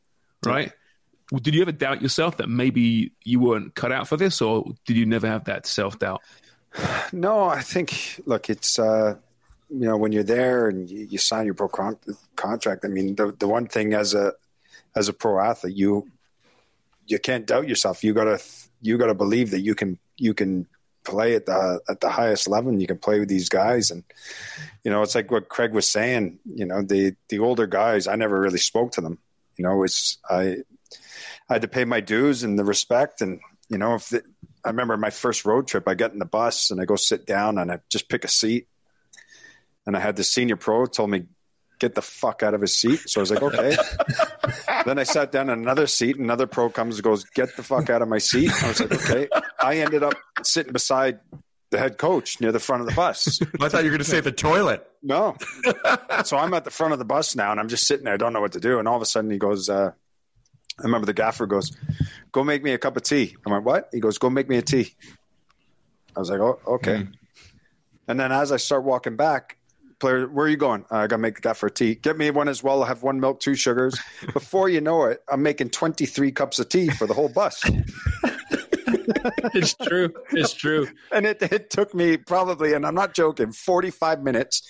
[0.43, 0.71] right?
[1.31, 4.65] Well, Did you ever doubt yourself that maybe you weren't cut out for this, or
[4.87, 6.21] did you never have that self doubt?
[7.11, 9.15] No, I think look, it's uh,
[9.69, 11.99] you know when you're there and you, you sign your pro con-
[12.35, 12.85] contract.
[12.85, 14.33] I mean, the the one thing as a
[14.95, 16.09] as a pro athlete, you
[17.05, 18.03] you can't doubt yourself.
[18.03, 18.41] You gotta
[18.81, 20.67] you gotta believe that you can you can
[21.03, 22.71] play at the at the highest level.
[22.71, 24.03] and You can play with these guys, and
[24.83, 26.39] you know it's like what Craig was saying.
[26.45, 29.19] You know the the older guys, I never really spoke to them.
[29.57, 30.57] You know, it's I
[31.49, 34.23] I had to pay my dues and the respect, and you know if the,
[34.67, 37.25] I remember my first road trip, I get in the bus and I go sit
[37.25, 38.67] down and I just pick a seat.
[39.85, 41.27] And I had the senior pro told me,
[41.79, 42.99] get the fuck out of his seat.
[43.07, 43.77] So I was like, okay.
[44.85, 46.17] then I sat down in another seat.
[46.17, 48.51] Another pro comes and goes, get the fuck out of my seat.
[48.61, 49.29] I was like, okay.
[49.57, 51.21] I ended up sitting beside
[51.69, 53.39] the head coach near the front of the bus.
[53.61, 54.85] I thought you were going to say the toilet.
[55.01, 55.37] No.
[56.25, 58.15] so I'm at the front of the bus now and I'm just sitting there.
[58.15, 58.79] I don't know what to do.
[58.79, 59.91] And all of a sudden he goes, uh,
[60.79, 61.71] I remember the gaffer goes,
[62.31, 63.35] go make me a cup of tea.
[63.45, 63.89] I went, what?
[63.91, 64.95] He goes, go make me a tea.
[66.15, 67.07] I was like, oh, okay.
[68.07, 69.57] And then as I start walking back,
[69.99, 70.85] player, where are you going?
[70.91, 71.95] "Uh, I got to make the gaffer a tea.
[71.95, 72.81] Get me one as well.
[72.81, 73.99] I'll have one milk, two sugars.
[74.33, 77.61] Before you know it, I'm making 23 cups of tea for the whole bus.
[79.53, 80.13] it's true.
[80.31, 80.87] It's true.
[81.11, 84.61] and it, it took me probably, and I'm not joking, 45 minutes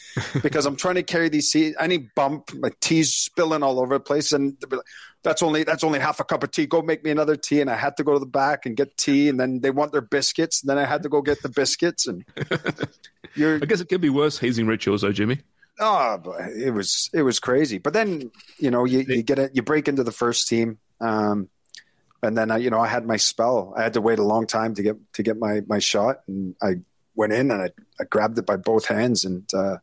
[0.41, 1.73] because I'm trying to carry these tea.
[1.79, 4.85] Any bump, my tea's spilling all over the place, and they'll be like,
[5.27, 6.65] that's only that's only half a cup of tea.
[6.65, 8.95] Go make me another tea, and I had to go to the back and get
[8.97, 11.49] tea, and then they want their biscuits, and then I had to go get the
[11.49, 12.23] biscuits, and
[13.35, 15.39] you're I guess it could be worse hazing rituals, though, Jimmy.
[15.79, 17.77] oh, but it was it was crazy.
[17.77, 20.79] But then you know you, you get it, you break into the first team.
[21.01, 21.49] Um,
[22.23, 23.73] and then I, you know, I had my spell.
[23.77, 26.55] I had to wait a long time to get to get my my shot, and
[26.61, 26.75] I
[27.15, 27.69] went in and I,
[27.99, 29.77] I grabbed it by both hands, and uh,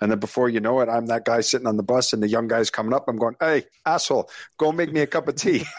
[0.00, 2.28] and then before you know it, I'm that guy sitting on the bus, and the
[2.28, 3.04] young guy's coming up.
[3.08, 5.64] I'm going, "Hey, asshole, go make me a cup of tea."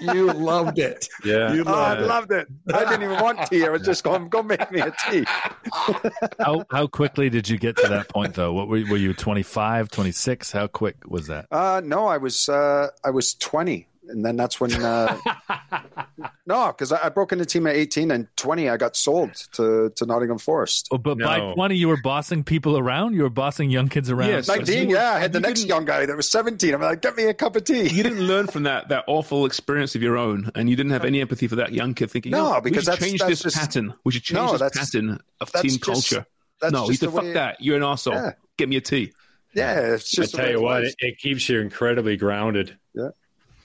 [0.00, 1.08] You loved it.
[1.24, 1.52] Yeah.
[1.52, 2.06] You oh, I loved it.
[2.06, 2.74] loved it.
[2.74, 3.64] I didn't even want tea.
[3.64, 5.24] I was just going, "Go make me a tea."
[6.38, 8.52] How how quickly did you get to that point though?
[8.52, 10.52] What were, were you 25, 26?
[10.52, 11.46] How quick was that?
[11.50, 15.16] Uh, no, I was uh, I was 20, and then that's when uh,
[16.46, 18.68] no, because I, I broke into team at 18 and 20.
[18.68, 20.88] I got sold to to Nottingham Forest.
[20.90, 23.14] Oh, but by 20 you were bossing people around?
[23.14, 24.28] You were bossing young kids around?
[24.30, 24.46] Yes.
[24.46, 26.74] So 19, you- yeah, I had the you next young guy that was 17.
[26.74, 27.88] I'm like, get me a cup of tea.
[27.88, 31.04] You didn't learn from that that awful experience of your own, and you didn't have
[31.04, 32.10] any empathy for that young kid.
[32.10, 33.94] Thinking, No, you because we should that's- change that's this just- pattern.
[34.04, 36.26] We should change No, this pattern of team just- culture.
[36.70, 37.60] no, you said, fuck way- that.
[37.60, 38.14] You're an asshole.
[38.14, 38.32] Yeah.
[38.56, 39.12] Get me a tea.
[39.54, 40.32] Yeah, it's I just.
[40.32, 42.78] the tell you what, it, it keeps you incredibly grounded.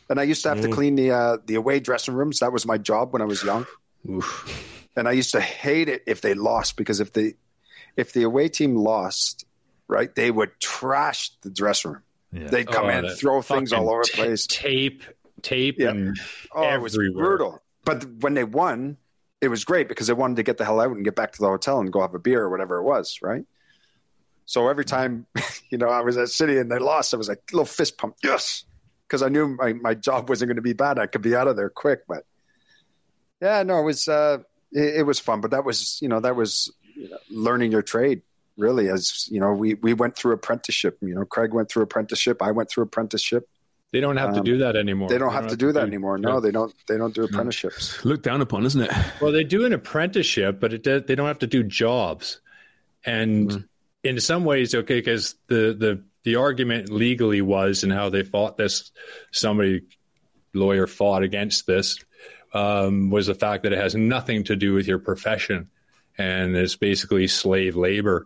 [0.09, 2.39] And I used to have to clean the uh, the away dressing rooms.
[2.39, 3.65] That was my job when I was young.
[4.95, 7.33] And I used to hate it if they lost because if they
[7.97, 9.45] if the away team lost,
[9.87, 12.03] right, they would trash the dressing room.
[12.31, 12.47] Yeah.
[12.47, 14.47] They'd come Oh, in, that throw things all over the ta- place.
[14.47, 15.03] Tape,
[15.41, 15.89] tape, Yeah.
[15.89, 16.17] and
[16.53, 17.25] Oh, it was everywhere.
[17.25, 17.61] brutal.
[17.85, 18.97] But when they won,
[19.41, 21.39] it was great because they wanted to get the hell out and get back to
[21.39, 23.45] the hotel and go have a beer or whatever it was, right?
[24.45, 25.25] So every time,
[25.69, 28.15] you know, I was at City and they lost, I was like, little fist pump,
[28.23, 28.63] yes,
[29.07, 30.99] because I knew my, my job wasn't going to be bad.
[30.99, 32.01] I could be out of there quick.
[32.07, 32.23] But
[33.41, 34.39] yeah, no, it was uh,
[34.71, 35.41] it, it was fun.
[35.41, 36.71] But that was, you know, that was
[37.29, 38.21] learning your trade.
[38.57, 38.89] really.
[38.89, 40.97] As you know, we we went through apprenticeship.
[41.01, 42.41] You know, Craig went through apprenticeship.
[42.41, 43.47] I went through apprenticeship.
[43.93, 45.07] They don't have to Um, do that anymore.
[45.07, 46.17] They don't have to do that anymore.
[46.17, 46.39] No, Yeah.
[46.41, 46.73] they don't.
[46.89, 48.03] They don't do apprenticeships.
[48.03, 48.91] Looked down upon, isn't it?
[49.21, 52.41] Well, they do an apprenticeship, but it does, they don't have to do jobs.
[53.05, 53.65] And
[54.03, 58.57] in some ways, okay, because the, the the argument legally was and how they fought
[58.57, 58.91] this,
[59.31, 59.83] somebody
[60.53, 62.03] lawyer fought against this,
[62.53, 65.69] um, was the fact that it has nothing to do with your profession,
[66.17, 68.25] and it's basically slave labor,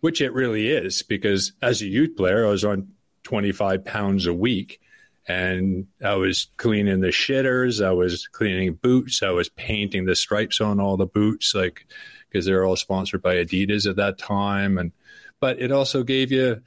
[0.00, 1.02] which it really is.
[1.02, 2.88] Because as a youth player, I was on
[3.22, 4.80] twenty five pounds a week
[5.28, 10.58] and I was cleaning the shitters, I was cleaning boots, I was painting the stripes
[10.62, 11.86] on all the boots, like
[12.30, 14.92] because they're all sponsored by Adidas at that time, and
[15.38, 16.62] but it also gave you,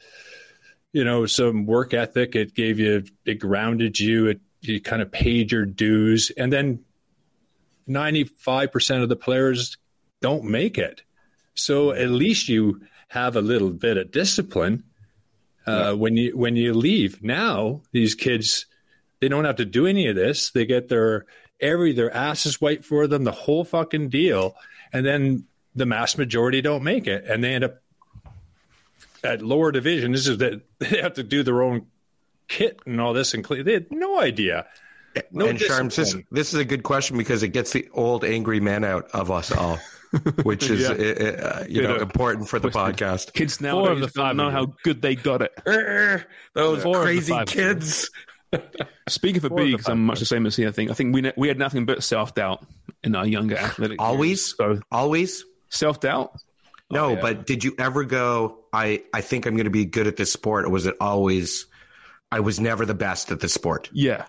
[0.96, 2.38] you know, some work ethic.
[2.38, 4.28] It gave you, it grounded you.
[4.28, 6.86] It you kind of paid your dues, and then
[7.86, 9.78] ninety five percent of the players
[10.22, 11.02] don't make it,
[11.54, 12.80] so at least you
[13.10, 14.86] have a little bit of discipline
[15.68, 17.22] uh, when you when you leave.
[17.22, 18.66] Now these kids
[19.20, 20.52] they don't have to do any of this.
[20.52, 21.26] They get their
[21.60, 24.56] every their asses white for them, the whole fucking deal,
[24.94, 27.82] and then the mass majority don't make it, and they end up
[29.26, 30.12] at lower division.
[30.14, 31.88] This is that they have to do their own
[32.48, 34.66] kit and all this, and cle- they had no idea.
[35.32, 38.60] No and Sharms, this, this is a good question because it gets the old angry
[38.60, 39.80] man out of us all,
[40.44, 40.90] which is Yeah.
[40.90, 42.02] uh, uh, you know Yeah.
[42.02, 43.32] important for the podcast.
[43.32, 45.54] Kids now Four of don't the five know how good they got it.
[46.54, 47.48] Those Four crazy five.
[47.48, 48.12] kids.
[49.08, 50.66] Speaking for Four of the Beaks, I'm much the same as he.
[50.68, 50.92] I think.
[50.92, 52.66] I think we ne- we had nothing but self doubt
[53.04, 54.02] in our younger athletic.
[54.02, 54.30] Always?
[54.30, 54.56] years.
[54.58, 55.46] So Always.
[55.70, 56.34] self doubt.
[56.92, 57.22] No, yeah.
[57.22, 58.60] but did you ever go?
[58.76, 61.66] I I think I'm going to be good at this sport, or was it always?
[62.32, 63.90] I was never the best at the sport.
[63.94, 64.26] Yeah.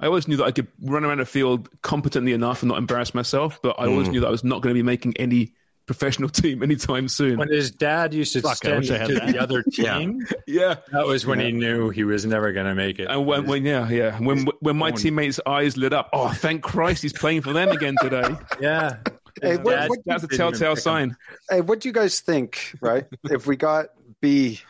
[0.00, 3.14] I always knew that I could run around the field competently enough and not embarrass
[3.14, 3.90] myself, but I Mm.
[3.92, 5.52] always knew that I was not going to be making any
[5.86, 7.38] professional team anytime soon.
[7.38, 9.26] When his dad used to Fuck, I send him to that.
[9.32, 10.76] the other team, yeah.
[10.90, 13.06] that was when he knew he was never going to make it.
[13.08, 14.18] And when, when yeah, yeah.
[14.18, 17.94] When when my teammates' eyes lit up, oh, thank Christ, he's playing for them again
[18.00, 18.34] today.
[18.60, 18.96] yeah,
[19.42, 21.16] Hey, what- dad what- That's a telltale sign.
[21.50, 22.74] Hey, what do you guys think?
[22.80, 23.86] Right, if we got
[24.20, 24.60] B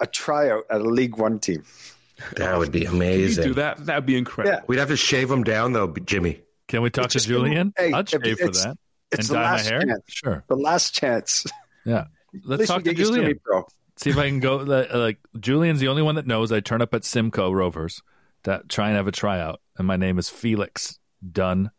[0.00, 1.64] a tryout at a League One team.
[2.36, 3.44] That would be You amazing.
[3.44, 4.56] do that, that'd be incredible.
[4.58, 4.64] Yeah.
[4.68, 6.40] We'd have to shave him down though, Jimmy.
[6.68, 7.72] Can we talk It's to just- Julian?
[7.76, 8.76] hey, I'd shave for that
[9.10, 9.80] It's and the dye my last hair.
[9.80, 10.02] chance.
[10.06, 10.44] Sure.
[10.48, 11.46] The last chance.
[11.84, 12.04] Yeah.
[12.44, 13.24] Let's talk to get you Julian.
[13.24, 13.66] semi-pro.
[13.96, 14.56] See if I can go.
[14.58, 16.52] Like, like Julian's the only one that knows.
[16.52, 18.02] I turn up at Simcoe Rovers
[18.44, 20.98] that try and have a tryout, and my name is Felix
[21.32, 21.70] Dunn.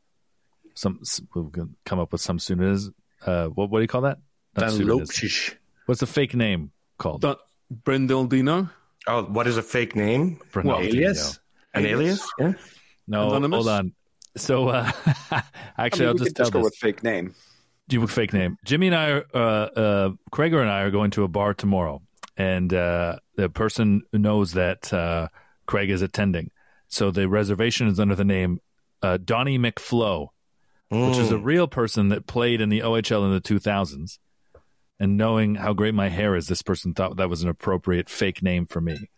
[0.79, 1.01] Some
[1.35, 2.89] we're gonna come up with some pseudonyms.
[3.25, 4.19] Uh, what what do you call that?
[4.55, 5.51] Not Dan pseudonyms.
[5.87, 7.21] What's the fake name called?
[7.21, 8.69] Don't- Brendel Dino.
[9.05, 10.39] Oh, what is a fake name?
[10.53, 10.85] Ronaldinho.
[10.85, 11.39] alias?
[11.73, 12.25] An alias?
[12.39, 12.53] Yeah.
[13.07, 13.57] No, Anonymous?
[13.57, 13.93] hold on.
[14.37, 14.89] So uh,
[15.31, 15.43] I
[15.77, 16.65] actually, mean, I'll we just tell just go this.
[16.65, 17.35] with fake name.
[17.89, 18.57] Do you fake name?
[18.65, 22.01] Jimmy and I, are, uh, uh, Krager and I are going to a bar tomorrow,
[22.37, 25.27] and uh, the person knows that uh,
[25.65, 26.51] Craig is attending.
[26.87, 28.61] So the reservation is under the name
[29.01, 29.57] uh, Donnie
[30.91, 34.17] McFlow, which is a real person that played in the OHL in the 2000s.
[34.99, 38.43] And knowing how great my hair is, this person thought that was an appropriate fake
[38.43, 39.09] name for me,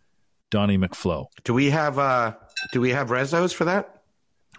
[0.52, 1.26] Donnie McFlow.
[1.44, 2.34] Do we have uh
[2.72, 4.02] do we have rezos for that?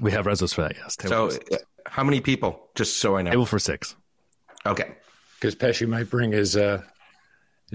[0.01, 0.97] We have rezos for that, yes.
[1.01, 2.69] So Table, for, uh, how many people?
[2.75, 3.31] Just so I know.
[3.31, 3.95] table for six.
[4.67, 4.93] Okay.
[5.35, 6.83] because Pesci might bring his uh,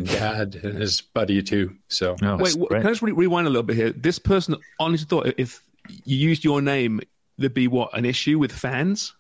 [0.02, 1.76] dad and his buddy too.
[1.88, 2.82] So No, Wait, what, right.
[2.82, 3.92] can I just re- rewind a little bit here?
[3.92, 5.64] This person honestly thought if
[6.04, 7.00] you used your name,
[7.38, 9.14] there'd be what an issue with fans.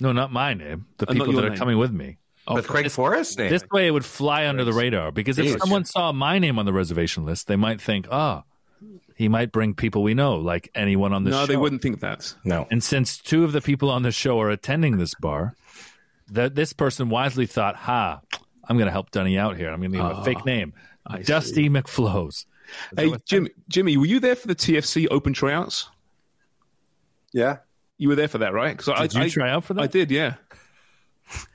[0.00, 0.86] No, not my name.
[0.98, 1.58] The Uh, people your that are name.
[1.58, 2.18] coming with me.
[2.52, 3.50] With Craig Forrest name.
[3.50, 5.58] This way, it would fly under the radar because if Jeez.
[5.60, 8.42] someone saw my name on the reservation list, they might think, "Ah,
[9.14, 11.80] he might bring people we know, like anyone on the no, show." No, they wouldn't
[11.82, 12.34] think that.
[12.44, 12.66] no.
[12.70, 15.54] And since two of the people on the show are attending this bar,
[16.28, 18.20] that this person wisely thought, "Ha,
[18.68, 19.70] I'm going to help Dunny out here.
[19.70, 20.72] I'm going to give him a fake name,
[21.24, 22.46] Dusty McFlows."
[22.96, 25.88] Hey, Jimmy, Jimmy, were you there for the TFC Open tryouts?
[27.32, 27.58] Yeah.
[28.00, 28.74] You were there for that, right?
[28.76, 29.82] Because Did I, you I, try out for that?
[29.82, 30.34] I did, yeah.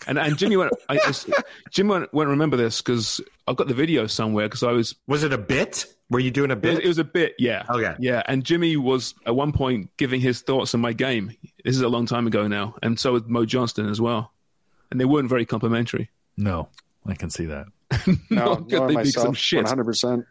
[0.08, 1.12] And and Jimmy won't, I, I,
[1.72, 5.24] Jimmy won't, won't remember this because I've got the video somewhere because I was Was
[5.24, 5.86] it a bit?
[6.12, 6.84] Were you doing a It, bit?
[6.84, 7.64] it was a bit, yeah.
[7.68, 7.96] Okay.
[8.00, 11.32] Yeah, and Jimmy was at one point giving his thoughts on my game.
[11.64, 14.32] This is a long time ago now, and so was Mo Johnston as well.
[14.92, 16.12] And they weren't very complimentary.
[16.38, 16.70] No,
[17.08, 17.66] I can see that.
[18.30, 19.38] No, God, nor they think some myself.
[19.38, 19.58] shit.
[19.64, 20.26] One hundred percent.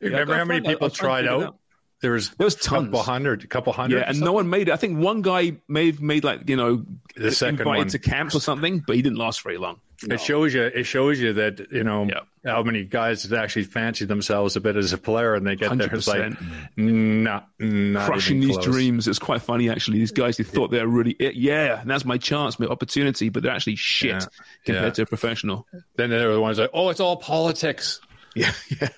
[0.00, 1.58] remember how many people I'll try and tried figure out?
[2.04, 2.08] Out.
[2.08, 3.96] There was There was a couple hundred, a couple hundred.
[3.98, 4.72] Yeah, or and no one made it.
[4.72, 6.84] I think one guy may have made like you know
[7.16, 7.88] The second invited one.
[7.88, 9.80] to camp or something, but he didn't last very long.
[10.02, 10.62] It shows you.
[10.64, 12.52] It shows you that you know Yeah.
[12.52, 15.94] how many guys actually fancy themselves a bit as a player, and they get there.
[15.94, 16.36] It's like, 100%.
[16.76, 19.08] nah, not Crushing these dreams.
[19.08, 19.98] It's quite funny, actually.
[19.98, 21.36] These guys, who thought they're really it.
[21.36, 24.20] Yeah, and that's my chance, my opportunity, but they're actually shit Yeah.
[24.66, 24.90] compared Yeah.
[24.90, 25.66] to a professional.
[25.96, 28.00] Then there were the ones like, oh, it's all politics.
[28.34, 28.88] Yeah, yeah.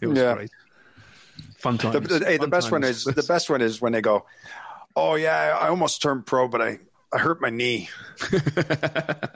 [0.00, 0.34] It was Yeah.
[0.34, 0.50] great.
[1.62, 2.08] Fun The, times.
[2.08, 4.26] the- hey, the Fun best one is the best one is when they go,
[4.96, 6.78] "Oh yeah, I almost turned pro, but I
[7.12, 7.88] I hurt my knee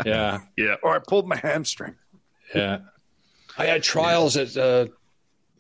[0.05, 0.75] Yeah, Yeah.
[0.83, 1.95] or I pulled my hamstring."
[2.55, 2.79] yeah.
[3.59, 4.87] I had trials at uh,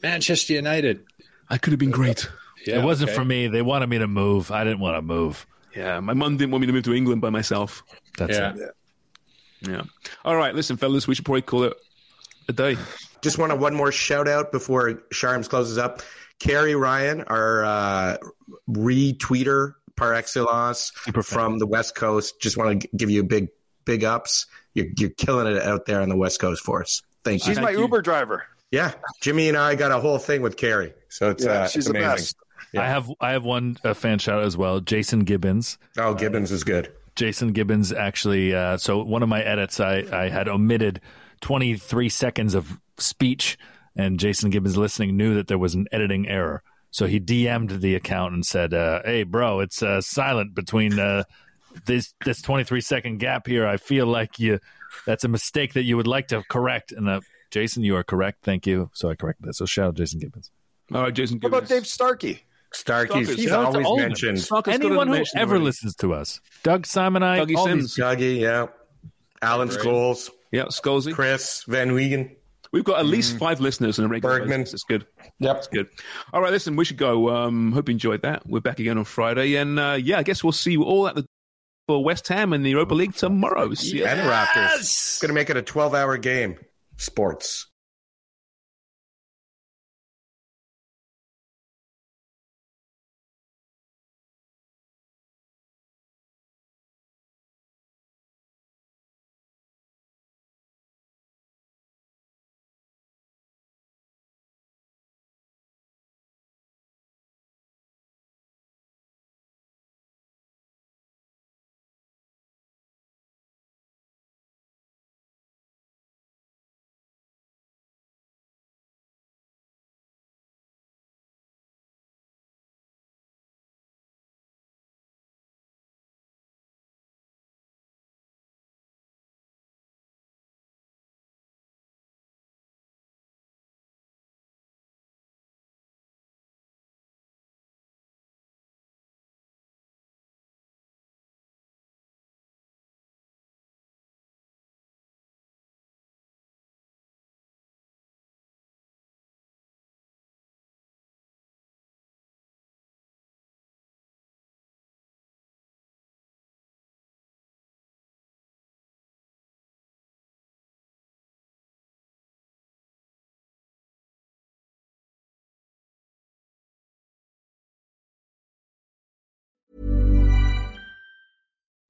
[0.02, 1.04] Manchester United.
[1.48, 2.28] I could have been great.
[2.66, 3.16] Yeah, it wasn't okay.
[3.16, 3.48] for me.
[3.48, 4.50] They wanted me to move.
[4.50, 5.46] I didn't want to move.
[5.74, 7.82] Yeah, my mum didn't want me to move to England by myself.
[8.18, 8.54] That's Yeah.
[8.54, 8.70] it.
[9.62, 9.82] Yeah.
[10.26, 11.74] All right, listen, fellas, we should probably call it
[12.48, 12.76] a day.
[13.22, 16.02] Just want to one more shout out before Sharms closes up.
[16.38, 18.16] Carrie Ryan, our uh,
[18.68, 20.90] retweeter par excellence
[21.22, 22.40] from the West Coast.
[22.40, 23.48] Just want to give you a big,
[23.84, 24.46] big ups.
[24.74, 27.02] You're, you're killing it out there on the West Coast for us.
[27.24, 27.54] Thank you.
[27.54, 27.80] She's my you.
[27.80, 28.44] Uber driver.
[28.70, 28.92] Yeah,
[29.22, 31.92] Jimmy and I got a whole thing with Carrie, so it's Yeah, uh, she's it's
[31.92, 32.16] the amazing.
[32.16, 32.36] best.
[32.76, 34.80] I have I have one uh, fan shout as well.
[34.80, 35.78] Jason Gibbons.
[35.96, 36.92] Oh, Gibbons is good.
[37.14, 38.54] Jason Gibbons actually.
[38.54, 41.00] Uh, so one of my edits, I, I had omitted
[41.40, 43.56] 23 seconds of speech,
[43.96, 46.62] and Jason Gibbons listening knew that there was an editing error.
[46.90, 51.24] So he DM'd the account and said, uh, "Hey, bro, it's uh, silent between uh,
[51.84, 53.66] this this 23 second gap here.
[53.66, 54.60] I feel like you
[55.04, 57.20] that's a mistake that you would like to correct." And uh,
[57.50, 58.38] Jason, you are correct.
[58.44, 58.90] Thank you.
[58.94, 59.54] So I corrected that.
[59.54, 60.50] So shout out Jason Gibbons.
[60.94, 61.38] All right, Jason.
[61.40, 62.42] What about Dave Starkey?
[62.72, 64.08] Starkey's Starkey's- he's Shout out to always all of them.
[64.08, 64.38] mentioned.
[64.38, 65.64] Starker's Anyone who ever already.
[65.64, 67.94] listens to us, Doug Simon, I, Dougie all Sims.
[67.94, 68.66] these- Dougie, yeah.
[69.42, 71.12] Alan Scholes, Yeah, Scalzi.
[71.14, 72.34] Chris Van Wiegen.
[72.76, 74.60] We've got at least five listeners on a regular Bergman.
[74.60, 74.74] basis.
[74.74, 75.06] It's good.
[75.38, 75.56] Yep.
[75.56, 75.88] It's good.
[76.34, 77.30] All right, listen, we should go.
[77.34, 78.46] Um, hope you enjoyed that.
[78.46, 79.54] We're back again on Friday.
[79.54, 81.24] And uh, yeah, I guess we'll see you all at the
[81.86, 83.72] for West Ham in the Europa League tomorrow.
[83.72, 84.08] See ya.
[84.08, 85.22] And the Raptors.
[85.22, 86.58] Going to make it a 12 hour game.
[86.98, 87.66] Sports.